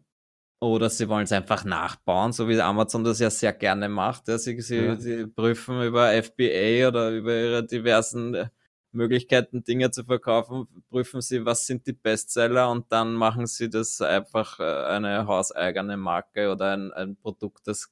Oder 0.61 0.91
sie 0.91 1.09
wollen 1.09 1.25
es 1.25 1.33
einfach 1.33 1.65
nachbauen, 1.65 2.33
so 2.33 2.49
wie 2.49 2.61
Amazon 2.61 3.05
das 3.05 3.21
ja 3.21 3.31
sehr 3.31 3.53
gerne 3.53 3.89
macht. 3.89 4.27
Ja, 4.27 4.39
sie, 4.39 4.61
sie, 4.61 4.77
Ja. 4.77 4.97
sie 4.97 5.27
prüfen 5.27 5.83
über 5.83 6.13
FBA 6.13 6.89
oder 6.89 7.11
über 7.13 7.33
ihre 7.33 7.65
diversen 7.65 8.35
äh, 8.35 8.49
Möglichkeiten, 8.91 9.63
Dinge 9.63 9.93
zu 9.93 10.03
verkaufen, 10.05 10.67
prüfen 10.91 11.21
sie, 11.21 11.45
was 11.45 11.67
sind 11.67 11.87
die 11.87 11.93
Bestseller 11.93 12.71
und 12.71 12.91
dann 12.91 13.15
machen 13.15 13.47
sie 13.47 13.71
das 13.71 14.01
einfach 14.01 14.59
äh, 14.59 14.65
eine 14.65 15.27
hauseigene 15.27 15.97
Marke 15.97 16.51
oder 16.51 16.73
ein, 16.73 16.93
ein 16.93 17.17
Produkt, 17.17 17.69
das 17.69 17.91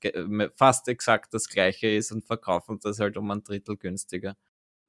fast 0.57 0.89
exakt 0.89 1.35
das 1.35 1.49
gleiche 1.49 1.89
ist 1.89 2.11
und 2.11 2.25
verkaufen 2.25 2.81
das 2.83 2.99
halt 2.99 3.17
um 3.17 3.31
ein 3.31 3.45
Drittel 3.45 3.77
günstiger. 3.77 4.35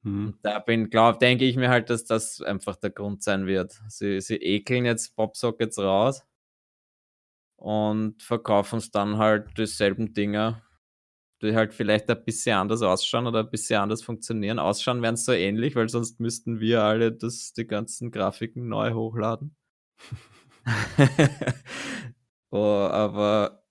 Mhm. 0.03 0.35
Da 0.41 0.59
bin, 0.59 0.89
glaub, 0.89 1.19
denke 1.19 1.45
ich 1.45 1.57
mir 1.57 1.69
halt, 1.69 1.89
dass 1.91 2.05
das 2.05 2.41
einfach 2.41 2.77
der 2.77 2.89
Grund 2.89 3.21
sein 3.21 3.45
wird. 3.45 3.79
Sie, 3.89 4.21
sie 4.21 4.37
ekeln 4.37 4.85
jetzt 4.85 5.15
Popsockets 5.15 5.77
raus 5.77 6.23
und 7.57 8.21
verkaufen 8.21 8.77
es 8.77 8.91
dann 8.91 9.17
halt 9.17 9.57
dieselben 9.57 10.13
Dinger, 10.13 10.63
die 11.41 11.55
halt 11.55 11.73
vielleicht 11.73 12.09
ein 12.09 12.23
bisschen 12.23 12.57
anders 12.57 12.81
ausschauen 12.81 13.27
oder 13.27 13.41
ein 13.41 13.49
bisschen 13.49 13.81
anders 13.81 14.03
funktionieren. 14.03 14.59
Ausschauen 14.59 15.01
werden 15.01 15.17
so 15.17 15.33
ähnlich, 15.33 15.75
weil 15.75 15.89
sonst 15.89 16.19
müssten 16.19 16.59
wir 16.59 16.83
alle 16.83 17.11
das, 17.11 17.53
die 17.53 17.67
ganzen 17.67 18.11
Grafiken 18.11 18.67
neu 18.67 18.93
hochladen. 18.93 19.55
oh, 22.51 22.87
aber 22.91 23.63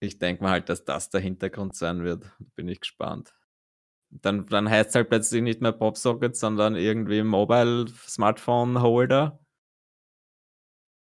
ich 0.00 0.18
denke 0.18 0.42
mal 0.42 0.50
halt, 0.52 0.68
dass 0.68 0.84
das 0.84 1.10
der 1.10 1.20
Hintergrund 1.20 1.74
sein 1.74 2.04
wird. 2.04 2.24
Bin 2.56 2.68
ich 2.68 2.80
gespannt. 2.80 3.34
Dann, 4.10 4.46
dann 4.46 4.68
heißt 4.68 4.90
es 4.90 4.94
halt 4.94 5.08
plötzlich 5.08 5.42
nicht 5.42 5.62
mehr 5.62 5.72
Popsocket, 5.72 6.36
sondern 6.36 6.76
irgendwie 6.76 7.22
Mobile 7.22 7.86
Smartphone 8.06 8.82
Holder 8.82 9.41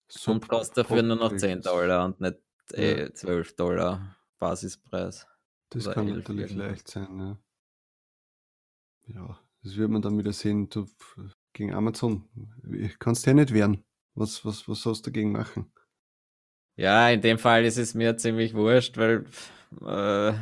So 0.10 0.32
und 0.32 0.48
kostet 0.48 0.78
dafür 0.80 1.02
nur 1.04 1.16
noch 1.18 1.36
10 1.36 1.62
Popsockets. 1.62 1.66
Dollar 1.66 2.06
und 2.06 2.20
nicht 2.22 2.38
Ja. 2.72 2.78
äh, 2.78 3.14
12 3.14 3.56
Dollar 3.56 4.16
Basispreis. 4.40 5.28
Das 5.70 5.86
Oder 5.86 5.94
kann 5.96 6.08
natürlich 6.08 6.52
irgendwas. 6.52 6.68
leicht 6.70 6.88
sein, 6.88 7.20
ja. 7.20 7.38
Ja, 9.08 9.40
das 9.64 9.76
wird 9.76 9.90
man 9.90 10.02
dann 10.02 10.18
wieder 10.18 10.34
sehen. 10.34 10.70
Du, 10.70 10.88
gegen 11.54 11.74
Amazon 11.74 12.28
kannst 13.00 13.26
ja 13.26 13.34
nicht 13.34 13.54
wehren. 13.54 13.84
Was, 14.16 14.44
was, 14.46 14.68
was 14.68 14.82
sollst 14.82 15.06
du 15.06 15.12
dagegen 15.12 15.32
machen? 15.32 15.72
Ja, 16.76 17.10
in 17.10 17.22
dem 17.22 17.38
Fall 17.38 17.66
ist 17.66 17.78
es 17.78 17.94
mir 17.94 18.18
ziemlich 18.18 18.54
wurscht, 18.54 18.98
weil 18.98 19.26
äh, 19.86 20.34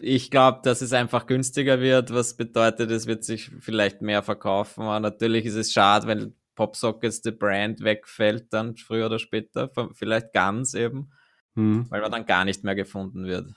ich 0.00 0.30
glaube, 0.30 0.60
dass 0.64 0.80
es 0.80 0.92
einfach 0.92 1.26
günstiger 1.26 1.80
wird, 1.80 2.12
was 2.12 2.34
bedeutet, 2.36 2.90
es 2.90 3.06
wird 3.06 3.24
sich 3.24 3.50
vielleicht 3.60 4.02
mehr 4.02 4.22
verkaufen. 4.22 4.82
Aber 4.82 5.00
natürlich 5.00 5.44
ist 5.46 5.54
es 5.54 5.72
schade, 5.72 6.06
wenn 6.06 6.34
Popsockets, 6.54 7.22
die 7.22 7.30
Brand 7.32 7.80
wegfällt, 7.82 8.52
dann 8.52 8.76
früher 8.76 9.06
oder 9.06 9.18
später, 9.18 9.70
vielleicht 9.94 10.32
ganz 10.32 10.74
eben, 10.74 11.10
Hm. 11.54 11.90
weil 11.90 12.00
man 12.00 12.12
dann 12.12 12.26
gar 12.26 12.44
nicht 12.44 12.64
mehr 12.64 12.74
gefunden 12.74 13.26
wird. 13.26 13.54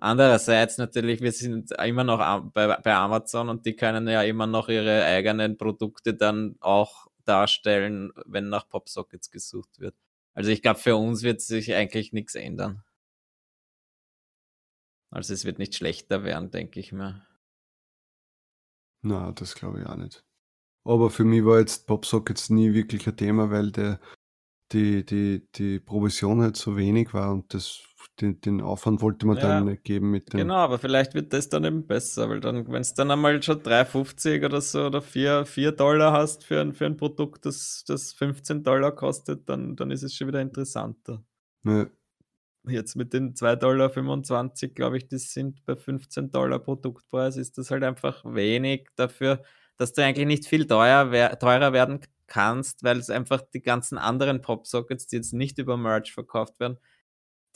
Andererseits 0.00 0.78
natürlich, 0.78 1.20
wir 1.22 1.32
sind 1.32 1.72
immer 1.72 2.04
noch 2.04 2.18
bei, 2.52 2.76
bei 2.76 2.94
Amazon 2.94 3.48
und 3.48 3.66
die 3.66 3.74
können 3.74 4.06
ja 4.08 4.22
immer 4.22 4.46
noch 4.46 4.68
ihre 4.68 5.04
eigenen 5.04 5.56
Produkte 5.56 6.14
dann 6.14 6.56
auch 6.60 7.08
darstellen, 7.24 8.12
wenn 8.26 8.48
nach 8.48 8.68
Popsockets 8.68 9.30
gesucht 9.30 9.80
wird. 9.80 9.96
Also 10.34 10.50
ich 10.50 10.62
glaube, 10.62 10.78
für 10.78 10.96
uns 10.96 11.22
wird 11.24 11.40
sich 11.40 11.74
eigentlich 11.74 12.12
nichts 12.12 12.36
ändern. 12.36 12.84
Also 15.10 15.34
es 15.34 15.44
wird 15.44 15.58
nicht 15.58 15.74
schlechter 15.74 16.24
werden, 16.24 16.50
denke 16.50 16.80
ich 16.80 16.92
mir. 16.92 17.26
Na, 19.02 19.32
das 19.32 19.54
glaube 19.56 19.80
ich 19.80 19.86
auch 19.86 19.96
nicht. 19.96 20.24
Aber 20.88 21.10
für 21.10 21.24
mich 21.24 21.44
war 21.44 21.58
jetzt 21.58 21.86
Popsockets 21.86 22.48
nie 22.50 22.72
wirklich 22.72 23.06
ein 23.06 23.16
Thema, 23.16 23.50
weil 23.50 23.70
der, 23.70 24.00
die, 24.72 25.04
die, 25.04 25.46
die 25.54 25.80
Provision 25.80 26.40
halt 26.40 26.56
so 26.56 26.76
wenig 26.76 27.12
war 27.12 27.32
und 27.32 27.52
das 27.52 27.82
den, 28.20 28.40
den 28.40 28.60
Aufwand 28.60 29.00
wollte 29.00 29.26
man 29.26 29.36
ja, 29.36 29.42
dann 29.42 29.66
nicht 29.66 29.84
geben 29.84 30.10
mit 30.10 30.32
dem. 30.32 30.38
Genau, 30.38 30.56
aber 30.56 30.78
vielleicht 30.78 31.14
wird 31.14 31.32
das 31.32 31.48
dann 31.48 31.64
eben 31.64 31.86
besser, 31.86 32.28
weil 32.28 32.40
dann, 32.40 32.66
wenn 32.66 32.80
es 32.80 32.94
dann 32.94 33.10
einmal 33.10 33.40
schon 33.42 33.62
3,50 33.62 34.44
oder 34.44 34.60
so 34.60 34.86
oder 34.86 35.02
4, 35.02 35.44
4 35.46 35.72
Dollar 35.72 36.12
hast 36.12 36.44
für 36.44 36.60
ein, 36.60 36.74
für 36.74 36.86
ein 36.86 36.96
Produkt, 36.96 37.46
das, 37.46 37.84
das 37.86 38.12
15 38.12 38.62
Dollar 38.62 38.92
kostet, 38.92 39.48
dann, 39.48 39.76
dann 39.76 39.90
ist 39.90 40.02
es 40.02 40.14
schon 40.14 40.28
wieder 40.28 40.40
interessanter. 40.40 41.22
Ja. 41.64 41.86
Jetzt 42.66 42.96
mit 42.96 43.12
den 43.12 43.34
2,25 43.34 43.56
Dollar, 43.60 44.74
glaube 44.74 44.96
ich, 44.96 45.08
das 45.08 45.32
sind 45.32 45.64
bei 45.64 45.76
15 45.76 46.30
Dollar 46.30 46.58
Produktpreis, 46.58 47.36
ist 47.36 47.56
das 47.56 47.70
halt 47.70 47.84
einfach 47.84 48.24
wenig 48.24 48.88
dafür, 48.96 49.42
dass 49.78 49.94
du 49.94 50.04
eigentlich 50.04 50.26
nicht 50.26 50.46
viel 50.46 50.66
teuer, 50.66 51.38
teurer 51.38 51.72
werden 51.72 52.00
kannst, 52.26 52.84
weil 52.84 52.98
es 52.98 53.08
einfach 53.08 53.40
die 53.40 53.62
ganzen 53.62 53.96
anderen 53.96 54.42
Popsockets, 54.42 55.06
die 55.06 55.16
jetzt 55.16 55.32
nicht 55.32 55.58
über 55.58 55.76
Merch 55.76 56.12
verkauft 56.12 56.60
werden, 56.60 56.78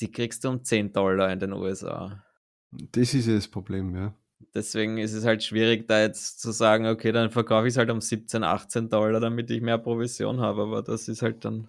die 0.00 0.10
kriegst 0.10 0.44
du 0.44 0.48
um 0.48 0.64
10 0.64 0.92
Dollar 0.92 1.30
in 1.30 1.40
den 1.40 1.52
USA. 1.52 2.24
Das 2.70 3.12
ist 3.12 3.26
ja 3.26 3.34
das 3.34 3.48
Problem, 3.48 3.94
ja. 3.94 4.14
Deswegen 4.54 4.98
ist 4.98 5.12
es 5.12 5.24
halt 5.24 5.42
schwierig, 5.42 5.86
da 5.86 6.00
jetzt 6.00 6.40
zu 6.40 6.52
sagen, 6.52 6.86
okay, 6.86 7.12
dann 7.12 7.30
verkaufe 7.30 7.66
ich 7.68 7.74
es 7.74 7.78
halt 7.78 7.90
um 7.90 8.00
17, 8.00 8.42
18 8.42 8.88
Dollar, 8.88 9.20
damit 9.20 9.50
ich 9.50 9.60
mehr 9.60 9.78
Provision 9.78 10.40
habe. 10.40 10.62
Aber 10.62 10.82
das 10.82 11.08
ist 11.08 11.22
halt 11.22 11.44
dann, 11.44 11.68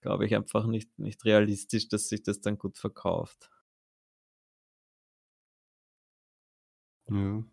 glaube 0.00 0.26
ich, 0.26 0.34
einfach 0.34 0.66
nicht, 0.66 0.98
nicht 0.98 1.24
realistisch, 1.24 1.88
dass 1.88 2.08
sich 2.08 2.22
das 2.22 2.40
dann 2.40 2.58
gut 2.58 2.78
verkauft. 2.78 3.50
Ja. 7.08 7.44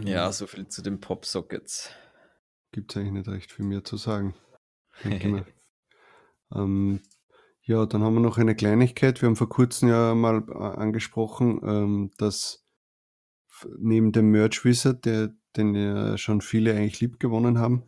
Ja, 0.00 0.32
so 0.32 0.46
viel 0.46 0.68
zu 0.68 0.82
den 0.82 1.00
Popsockets. 1.00 1.90
Gibt 2.72 2.90
es 2.90 2.96
eigentlich 2.96 3.12
nicht 3.12 3.28
recht 3.28 3.52
viel 3.52 3.64
mehr 3.64 3.84
zu 3.84 3.96
sagen. 3.96 4.34
ähm, 6.54 7.00
ja, 7.64 7.86
dann 7.86 8.02
haben 8.02 8.14
wir 8.14 8.20
noch 8.20 8.38
eine 8.38 8.56
Kleinigkeit. 8.56 9.20
Wir 9.20 9.28
haben 9.28 9.36
vor 9.36 9.48
kurzem 9.48 9.88
ja 9.88 10.14
mal 10.14 10.44
äh, 10.48 10.52
angesprochen, 10.52 11.60
ähm, 11.64 12.10
dass 12.18 12.66
neben 13.78 14.12
dem 14.12 14.30
Merch 14.30 14.64
Wizard, 14.64 15.04
der, 15.04 15.34
den 15.56 15.74
ja 15.74 16.16
schon 16.18 16.40
viele 16.40 16.74
eigentlich 16.74 17.00
lieb 17.00 17.20
gewonnen 17.20 17.58
haben, 17.58 17.84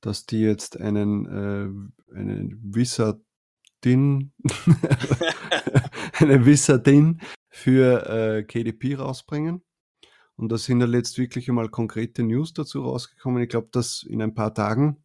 dass 0.00 0.24
die 0.24 0.40
jetzt 0.40 0.80
einen, 0.80 1.26
äh, 1.26 2.14
einen 2.16 2.74
Wizardin, 2.74 4.32
eine 6.14 6.46
Wizardin 6.46 7.20
für 7.48 8.08
äh, 8.08 8.42
KDP 8.44 8.94
rausbringen. 8.94 9.62
Und 10.36 10.50
da 10.50 10.58
sind 10.58 10.80
ja 10.80 10.86
letzt 10.86 11.18
wirklich 11.18 11.48
einmal 11.48 11.68
konkrete 11.68 12.22
News 12.22 12.52
dazu 12.52 12.82
rausgekommen. 12.82 13.42
Ich 13.42 13.48
glaube, 13.48 13.68
dass 13.72 14.02
in 14.02 14.20
ein 14.22 14.34
paar 14.34 14.54
Tagen 14.54 15.02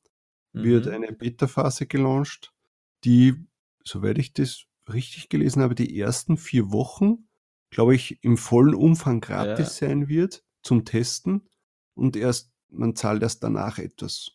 mhm. 0.54 0.64
wird 0.64 0.88
eine 0.88 1.14
Beta-Phase 1.14 1.88
gelauncht, 1.88 2.54
die 3.04 3.36
soweit 3.84 4.18
ich 4.18 4.34
das 4.34 4.66
richtig 4.92 5.30
gelesen 5.30 5.62
habe, 5.62 5.76
die 5.76 5.98
ersten 5.98 6.38
vier 6.38 6.72
Wochen, 6.72 7.28
glaube 7.70 7.96
ich, 7.96 8.24
im 8.24 8.38
vollen 8.38 8.76
Umfang 8.76 9.22
gratis 9.22 9.80
ja. 9.80 9.88
sein 9.88 10.08
wird 10.08 10.44
zum 10.62 10.86
Testen 10.86 11.48
und 11.96 12.16
erst, 12.16 12.52
man 12.70 12.96
zahlt 12.96 13.24
erst 13.24 13.44
danach 13.44 13.80
etwas. 13.80 14.32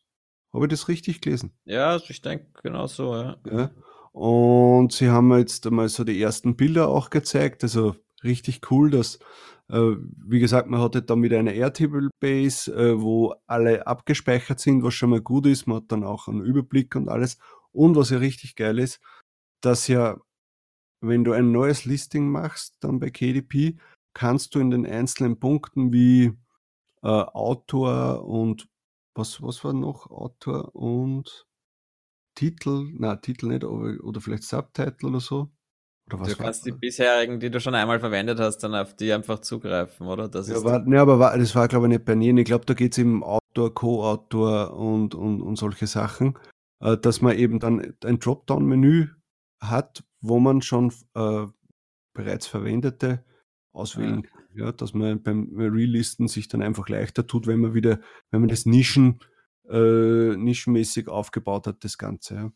Habe 0.52 0.66
ich 0.66 0.70
das 0.70 0.88
richtig 0.88 1.20
gelesen? 1.20 1.52
Ja, 1.64 1.90
also 1.90 2.06
ich 2.08 2.22
denke 2.22 2.46
genau 2.62 2.86
so, 2.86 3.14
ja. 3.14 3.36
ja. 3.50 3.70
Und 4.12 4.92
sie 4.92 5.10
haben 5.10 5.36
jetzt 5.36 5.66
einmal 5.66 5.88
so 5.90 6.02
die 6.02 6.20
ersten 6.20 6.56
Bilder 6.56 6.88
auch 6.88 7.10
gezeigt, 7.10 7.62
also 7.62 7.96
richtig 8.24 8.70
cool, 8.70 8.90
dass, 8.90 9.18
wie 9.68 10.38
gesagt, 10.38 10.68
man 10.68 10.80
hatte 10.80 11.02
dann 11.02 11.22
wieder 11.22 11.38
eine 11.38 11.54
Airtable-Base, 11.54 12.72
äh, 12.72 13.00
wo 13.00 13.34
alle 13.46 13.86
abgespeichert 13.86 14.60
sind, 14.60 14.82
was 14.82 14.94
schon 14.94 15.10
mal 15.10 15.20
gut 15.20 15.46
ist. 15.46 15.66
Man 15.66 15.78
hat 15.78 15.92
dann 15.92 16.04
auch 16.04 16.28
einen 16.28 16.42
Überblick 16.42 16.94
und 16.94 17.08
alles. 17.08 17.38
Und 17.72 17.96
was 17.96 18.10
ja 18.10 18.18
richtig 18.18 18.54
geil 18.56 18.78
ist, 18.78 19.00
dass 19.60 19.88
ja, 19.88 20.18
wenn 21.00 21.24
du 21.24 21.32
ein 21.32 21.52
neues 21.52 21.84
Listing 21.84 22.30
machst, 22.30 22.76
dann 22.80 23.00
bei 23.00 23.10
KDP, 23.10 23.76
kannst 24.14 24.54
du 24.54 24.60
in 24.60 24.70
den 24.70 24.86
einzelnen 24.86 25.38
Punkten 25.40 25.92
wie 25.92 26.32
äh, 27.02 27.08
Autor 27.08 28.24
und 28.24 28.68
was, 29.14 29.42
was 29.42 29.64
war 29.64 29.72
noch? 29.72 30.10
Autor 30.10 30.74
und 30.74 31.46
Titel, 32.34 32.90
na 32.98 33.16
Titel 33.16 33.48
nicht, 33.48 33.64
aber, 33.64 33.96
oder 34.04 34.20
vielleicht 34.20 34.44
Subtitle 34.44 35.08
oder 35.08 35.20
so. 35.20 35.50
Oder 36.08 36.20
was 36.20 36.28
du 36.28 36.36
kannst 36.36 36.66
die 36.66 36.72
bisherigen, 36.72 37.40
die 37.40 37.50
du 37.50 37.60
schon 37.60 37.74
einmal 37.74 37.98
verwendet 37.98 38.38
hast, 38.38 38.58
dann 38.58 38.74
auf 38.74 38.94
die 38.94 39.12
einfach 39.12 39.40
zugreifen, 39.40 40.06
oder? 40.06 40.28
Das 40.28 40.48
ja, 40.48 40.62
war, 40.62 40.78
ne, 40.80 41.00
aber 41.00 41.18
war, 41.18 41.36
das 41.36 41.54
war, 41.54 41.66
glaube 41.66 41.86
ich, 41.86 41.90
nicht 41.90 42.04
bei 42.04 42.14
Nieren. 42.14 42.38
Ich 42.38 42.44
glaube, 42.44 42.64
da 42.64 42.74
geht 42.74 42.92
es 42.92 42.98
eben 42.98 43.24
Autor, 43.24 43.74
Co-Autor 43.74 44.74
und, 44.74 45.16
und, 45.16 45.40
und 45.40 45.56
solche 45.56 45.88
Sachen, 45.88 46.38
äh, 46.80 46.96
dass 46.96 47.22
man 47.22 47.36
eben 47.36 47.58
dann 47.58 47.94
ein 48.04 48.20
Dropdown-Menü 48.20 49.08
hat, 49.60 50.04
wo 50.20 50.38
man 50.38 50.62
schon 50.62 50.92
äh, 51.14 51.46
bereits 52.14 52.46
verwendete 52.46 53.24
auswählen 53.72 54.22
kann. 54.22 54.42
Ja. 54.54 54.66
ja, 54.66 54.72
dass 54.72 54.94
man 54.94 55.22
beim 55.22 55.50
Relisten 55.56 56.28
sich 56.28 56.46
dann 56.46 56.62
einfach 56.62 56.88
leichter 56.88 57.26
tut, 57.26 57.48
wenn 57.48 57.60
man 57.60 57.74
wieder, 57.74 58.00
wenn 58.30 58.40
man 58.40 58.48
das 58.48 58.64
Nischen, 58.64 59.18
äh, 59.68 60.36
nischenmäßig 60.36 61.08
aufgebaut 61.08 61.66
hat, 61.66 61.82
das 61.82 61.98
Ganze. 61.98 62.34
Ja. 62.34 62.52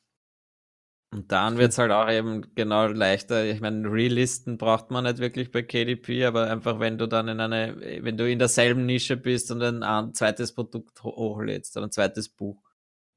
Und 1.12 1.32
dann 1.32 1.58
wird 1.58 1.72
es 1.72 1.78
halt 1.78 1.90
auch 1.90 2.08
eben 2.08 2.54
genau 2.54 2.86
leichter. 2.86 3.44
Ich 3.44 3.60
meine, 3.60 3.90
Relisten 3.90 4.58
braucht 4.58 4.92
man 4.92 5.04
nicht 5.04 5.18
wirklich 5.18 5.50
bei 5.50 5.62
KDP, 5.62 6.24
aber 6.24 6.48
einfach 6.48 6.78
wenn 6.78 6.98
du 6.98 7.08
dann 7.08 7.26
in 7.26 7.40
eine, 7.40 7.76
wenn 8.04 8.16
du 8.16 8.30
in 8.30 8.38
derselben 8.38 8.86
Nische 8.86 9.16
bist 9.16 9.50
und 9.50 9.60
ein, 9.60 9.82
ein 9.82 10.14
zweites 10.14 10.54
Produkt 10.54 11.02
hochlädst 11.02 11.76
oder 11.76 11.86
ein 11.86 11.92
zweites 11.92 12.28
Buch, 12.28 12.62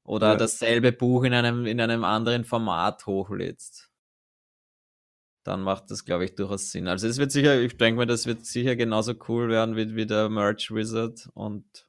oder 0.04 0.32
ja. 0.32 0.36
dasselbe 0.36 0.92
Buch 0.92 1.24
in 1.24 1.32
einem, 1.32 1.66
in 1.66 1.80
einem 1.80 2.04
anderen 2.04 2.44
Format 2.44 3.06
hochlädst. 3.06 3.90
Dann 5.44 5.62
macht 5.62 5.90
das, 5.90 6.04
glaube 6.04 6.24
ich, 6.24 6.34
durchaus 6.34 6.70
Sinn. 6.70 6.88
Also 6.88 7.06
es 7.06 7.18
wird 7.18 7.32
sicher, 7.32 7.60
ich 7.60 7.76
denke 7.76 8.00
mir, 8.00 8.06
das 8.06 8.26
wird 8.26 8.44
sicher 8.44 8.76
genauso 8.76 9.14
cool 9.28 9.48
werden 9.48 9.76
wie, 9.76 9.94
wie 9.94 10.06
der 10.06 10.28
Merch 10.28 10.74
Wizard 10.74 11.28
und 11.34 11.86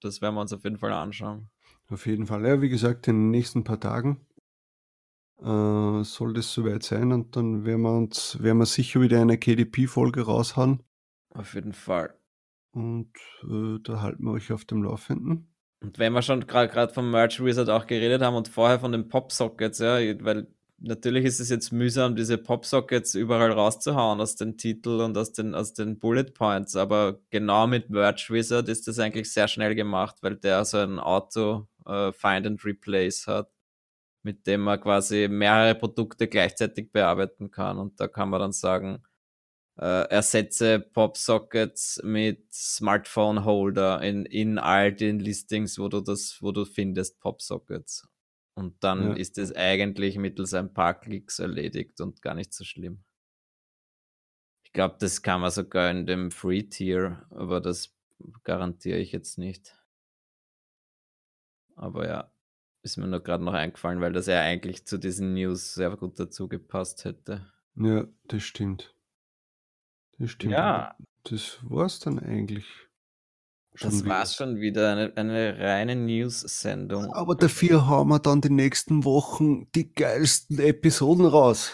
das 0.00 0.22
werden 0.22 0.36
wir 0.36 0.42
uns 0.42 0.52
auf 0.52 0.64
jeden 0.64 0.78
Fall 0.78 0.92
anschauen. 0.92 1.50
Auf 1.88 2.06
jeden 2.06 2.26
Fall. 2.26 2.46
Ja, 2.46 2.60
wie 2.60 2.68
gesagt, 2.68 3.08
in 3.08 3.16
den 3.16 3.30
nächsten 3.30 3.64
paar 3.64 3.80
Tagen 3.80 4.20
äh, 5.40 6.04
soll 6.04 6.34
das 6.34 6.52
soweit 6.52 6.82
sein 6.82 7.12
und 7.12 7.36
dann 7.36 7.64
werden 7.64 7.82
wir 7.82 7.92
uns, 7.96 8.42
werden 8.42 8.58
wir 8.58 8.66
sicher 8.66 9.00
wieder 9.00 9.20
eine 9.20 9.38
KDP-Folge 9.38 10.22
raushauen. 10.22 10.82
Auf 11.30 11.54
jeden 11.54 11.72
Fall. 11.72 12.14
Und 12.72 13.12
äh, 13.42 13.78
da 13.82 14.02
halten 14.02 14.24
wir 14.24 14.32
euch 14.32 14.52
auf 14.52 14.64
dem 14.64 14.82
Laufenden. 14.82 15.52
Und 15.80 15.98
wenn 15.98 16.12
wir 16.12 16.22
schon 16.22 16.46
gerade 16.46 16.92
vom 16.92 17.10
Merch 17.10 17.42
Wizard 17.42 17.70
auch 17.70 17.86
geredet 17.86 18.22
haben 18.22 18.34
und 18.34 18.48
vorher 18.48 18.80
von 18.80 18.92
den 18.92 19.08
Popsockets, 19.08 19.78
ja, 19.78 19.98
weil 20.24 20.48
natürlich 20.78 21.24
ist 21.24 21.40
es 21.40 21.50
jetzt 21.50 21.72
mühsam, 21.72 22.16
diese 22.16 22.38
Popsockets 22.38 23.14
überall 23.14 23.52
rauszuhauen 23.52 24.20
aus 24.20 24.36
den 24.36 24.56
Titeln 24.56 25.00
und 25.00 25.16
aus 25.16 25.32
den, 25.32 25.54
aus 25.54 25.74
den 25.74 25.98
Bullet 25.98 26.32
Points, 26.34 26.76
aber 26.76 27.20
genau 27.30 27.66
mit 27.66 27.90
Merch 27.90 28.30
Wizard 28.30 28.68
ist 28.68 28.88
das 28.88 28.98
eigentlich 28.98 29.32
sehr 29.32 29.48
schnell 29.48 29.74
gemacht, 29.74 30.16
weil 30.20 30.36
der 30.36 30.64
so 30.64 30.78
ein 30.78 30.98
Auto 30.98 31.68
äh, 31.86 32.12
Find 32.12 32.46
and 32.46 32.64
Replace 32.64 33.26
hat, 33.26 33.50
mit 34.22 34.46
dem 34.46 34.62
man 34.62 34.80
quasi 34.80 35.28
mehrere 35.28 35.74
Produkte 35.74 36.28
gleichzeitig 36.28 36.92
bearbeiten 36.92 37.50
kann 37.50 37.78
und 37.78 38.00
da 38.00 38.08
kann 38.08 38.30
man 38.30 38.40
dann 38.40 38.52
sagen, 38.52 39.02
äh, 39.78 40.08
ersetze 40.10 40.80
Popsockets 40.80 42.00
mit 42.02 42.52
Smartphone 42.52 43.44
Holder 43.44 44.02
in, 44.02 44.24
in 44.24 44.58
all 44.58 44.92
den 44.92 45.20
Listings, 45.20 45.78
wo 45.78 45.88
du 45.88 46.00
das, 46.00 46.38
wo 46.40 46.50
du 46.50 46.64
findest, 46.64 47.20
Popsockets. 47.20 48.08
Und 48.54 48.82
dann 48.82 49.10
ja. 49.10 49.14
ist 49.14 49.38
es 49.38 49.54
eigentlich 49.54 50.16
mittels 50.16 50.52
ein 50.52 50.74
paar 50.74 50.98
Klicks 50.98 51.38
erledigt 51.38 52.00
und 52.00 52.22
gar 52.22 52.34
nicht 52.34 52.52
so 52.52 52.64
schlimm. 52.64 53.04
Ich 54.64 54.72
glaube, 54.72 54.96
das 54.98 55.22
kann 55.22 55.40
man 55.40 55.52
sogar 55.52 55.90
in 55.92 56.06
dem 56.06 56.32
Free 56.32 56.64
Tier, 56.64 57.24
aber 57.30 57.60
das 57.60 57.94
garantiere 58.42 58.98
ich 58.98 59.12
jetzt 59.12 59.38
nicht. 59.38 59.78
Aber 61.76 62.08
ja, 62.08 62.32
ist 62.88 62.96
mir 62.96 63.06
nur 63.06 63.20
gerade 63.20 63.44
noch 63.44 63.54
eingefallen, 63.54 64.00
weil 64.00 64.12
das 64.12 64.26
ja 64.26 64.40
eigentlich 64.40 64.86
zu 64.86 64.98
diesen 64.98 65.34
News 65.34 65.74
sehr 65.74 65.96
gut 65.96 66.18
dazu 66.18 66.48
gepasst 66.48 67.04
hätte. 67.04 67.46
Ja, 67.76 68.06
das 68.26 68.42
stimmt. 68.42 68.94
Das 70.18 70.30
stimmt. 70.30 70.52
Ja. 70.54 70.96
Das 71.24 71.58
war's 71.62 72.00
dann 72.00 72.18
eigentlich. 72.18 72.66
Schon 73.74 73.90
das 73.90 74.00
wieder. 74.00 74.14
war's 74.14 74.34
schon 74.34 74.56
wieder, 74.60 74.92
eine, 74.92 75.16
eine 75.16 75.58
reine 75.58 75.94
News-Sendung. 75.94 77.12
Aber 77.12 77.34
dafür 77.34 77.86
haben 77.86 78.08
wir 78.08 78.18
dann 78.18 78.40
die 78.40 78.50
nächsten 78.50 79.04
Wochen 79.04 79.70
die 79.72 79.92
geilsten 79.92 80.58
Episoden 80.58 81.26
raus. 81.26 81.72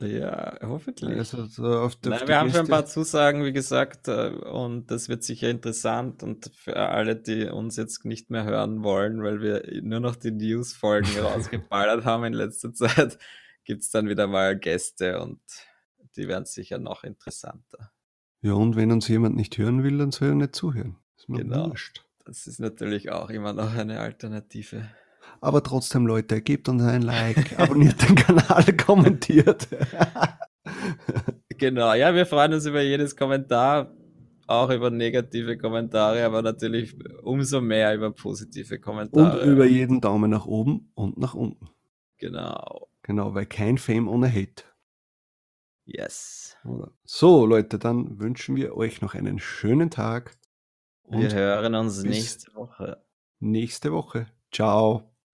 Ja, 0.00 0.56
hoffentlich. 0.62 1.18
Also, 1.18 1.46
so 1.46 1.90
Nein, 2.04 2.28
wir 2.28 2.38
haben 2.38 2.50
schon 2.50 2.60
ein 2.60 2.68
paar 2.68 2.86
Zusagen, 2.86 3.44
wie 3.44 3.52
gesagt, 3.52 4.06
äh, 4.06 4.28
und 4.28 4.90
das 4.92 5.08
wird 5.08 5.24
sicher 5.24 5.50
interessant. 5.50 6.22
Und 6.22 6.52
für 6.54 6.76
alle, 6.76 7.16
die 7.16 7.46
uns 7.46 7.76
jetzt 7.76 8.04
nicht 8.04 8.30
mehr 8.30 8.44
hören 8.44 8.84
wollen, 8.84 9.22
weil 9.24 9.40
wir 9.40 9.82
nur 9.82 9.98
noch 9.98 10.14
die 10.14 10.30
News-Folgen 10.30 11.08
rausgeballert 11.20 12.04
haben 12.04 12.24
in 12.24 12.32
letzter 12.32 12.72
Zeit, 12.72 13.18
gibt 13.64 13.82
es 13.82 13.90
dann 13.90 14.08
wieder 14.08 14.28
mal 14.28 14.56
Gäste 14.56 15.20
und 15.20 15.40
die 16.16 16.28
werden 16.28 16.44
sicher 16.44 16.78
noch 16.78 17.02
interessanter. 17.02 17.90
Ja, 18.40 18.52
und 18.52 18.76
wenn 18.76 18.92
uns 18.92 19.08
jemand 19.08 19.34
nicht 19.34 19.58
hören 19.58 19.82
will, 19.82 19.98
dann 19.98 20.12
soll 20.12 20.28
er 20.28 20.34
nicht 20.36 20.54
zuhören. 20.54 20.96
Ist 21.16 21.28
mir 21.28 21.38
genau. 21.38 21.70
Wurscht. 21.70 22.04
Das 22.24 22.46
ist 22.46 22.60
natürlich 22.60 23.10
auch 23.10 23.30
immer 23.30 23.52
noch 23.52 23.74
eine 23.74 23.98
Alternative. 23.98 24.88
Aber 25.40 25.62
trotzdem, 25.62 26.06
Leute, 26.06 26.40
gebt 26.40 26.68
uns 26.68 26.82
ein 26.82 27.02
Like, 27.02 27.58
abonniert 27.58 28.08
den 28.08 28.16
Kanal, 28.16 28.64
kommentiert. 28.76 29.68
genau, 31.58 31.94
ja, 31.94 32.14
wir 32.14 32.26
freuen 32.26 32.54
uns 32.54 32.66
über 32.66 32.82
jedes 32.82 33.16
Kommentar, 33.16 33.94
auch 34.46 34.70
über 34.70 34.90
negative 34.90 35.58
Kommentare, 35.58 36.24
aber 36.24 36.42
natürlich 36.42 36.96
umso 37.22 37.60
mehr 37.60 37.94
über 37.94 38.10
positive 38.12 38.80
Kommentare. 38.80 39.42
Und 39.42 39.52
über 39.52 39.66
jeden 39.66 40.00
Daumen 40.00 40.30
nach 40.30 40.46
oben 40.46 40.90
und 40.94 41.18
nach 41.18 41.34
unten. 41.34 41.68
Genau. 42.18 42.88
Genau, 43.02 43.34
weil 43.34 43.46
kein 43.46 43.78
Fame 43.78 44.08
ohne 44.08 44.28
Hate. 44.28 44.64
Yes. 45.84 46.56
So, 47.04 47.46
Leute, 47.46 47.78
dann 47.78 48.18
wünschen 48.18 48.56
wir 48.56 48.76
euch 48.76 49.00
noch 49.00 49.14
einen 49.14 49.38
schönen 49.38 49.90
Tag. 49.90 50.36
wir 51.08 51.32
hören 51.32 51.74
uns 51.74 52.02
nächste 52.02 52.54
Woche. 52.54 53.02
Nächste 53.40 53.92
Woche. 53.92 54.26
Ciao. 54.52 55.14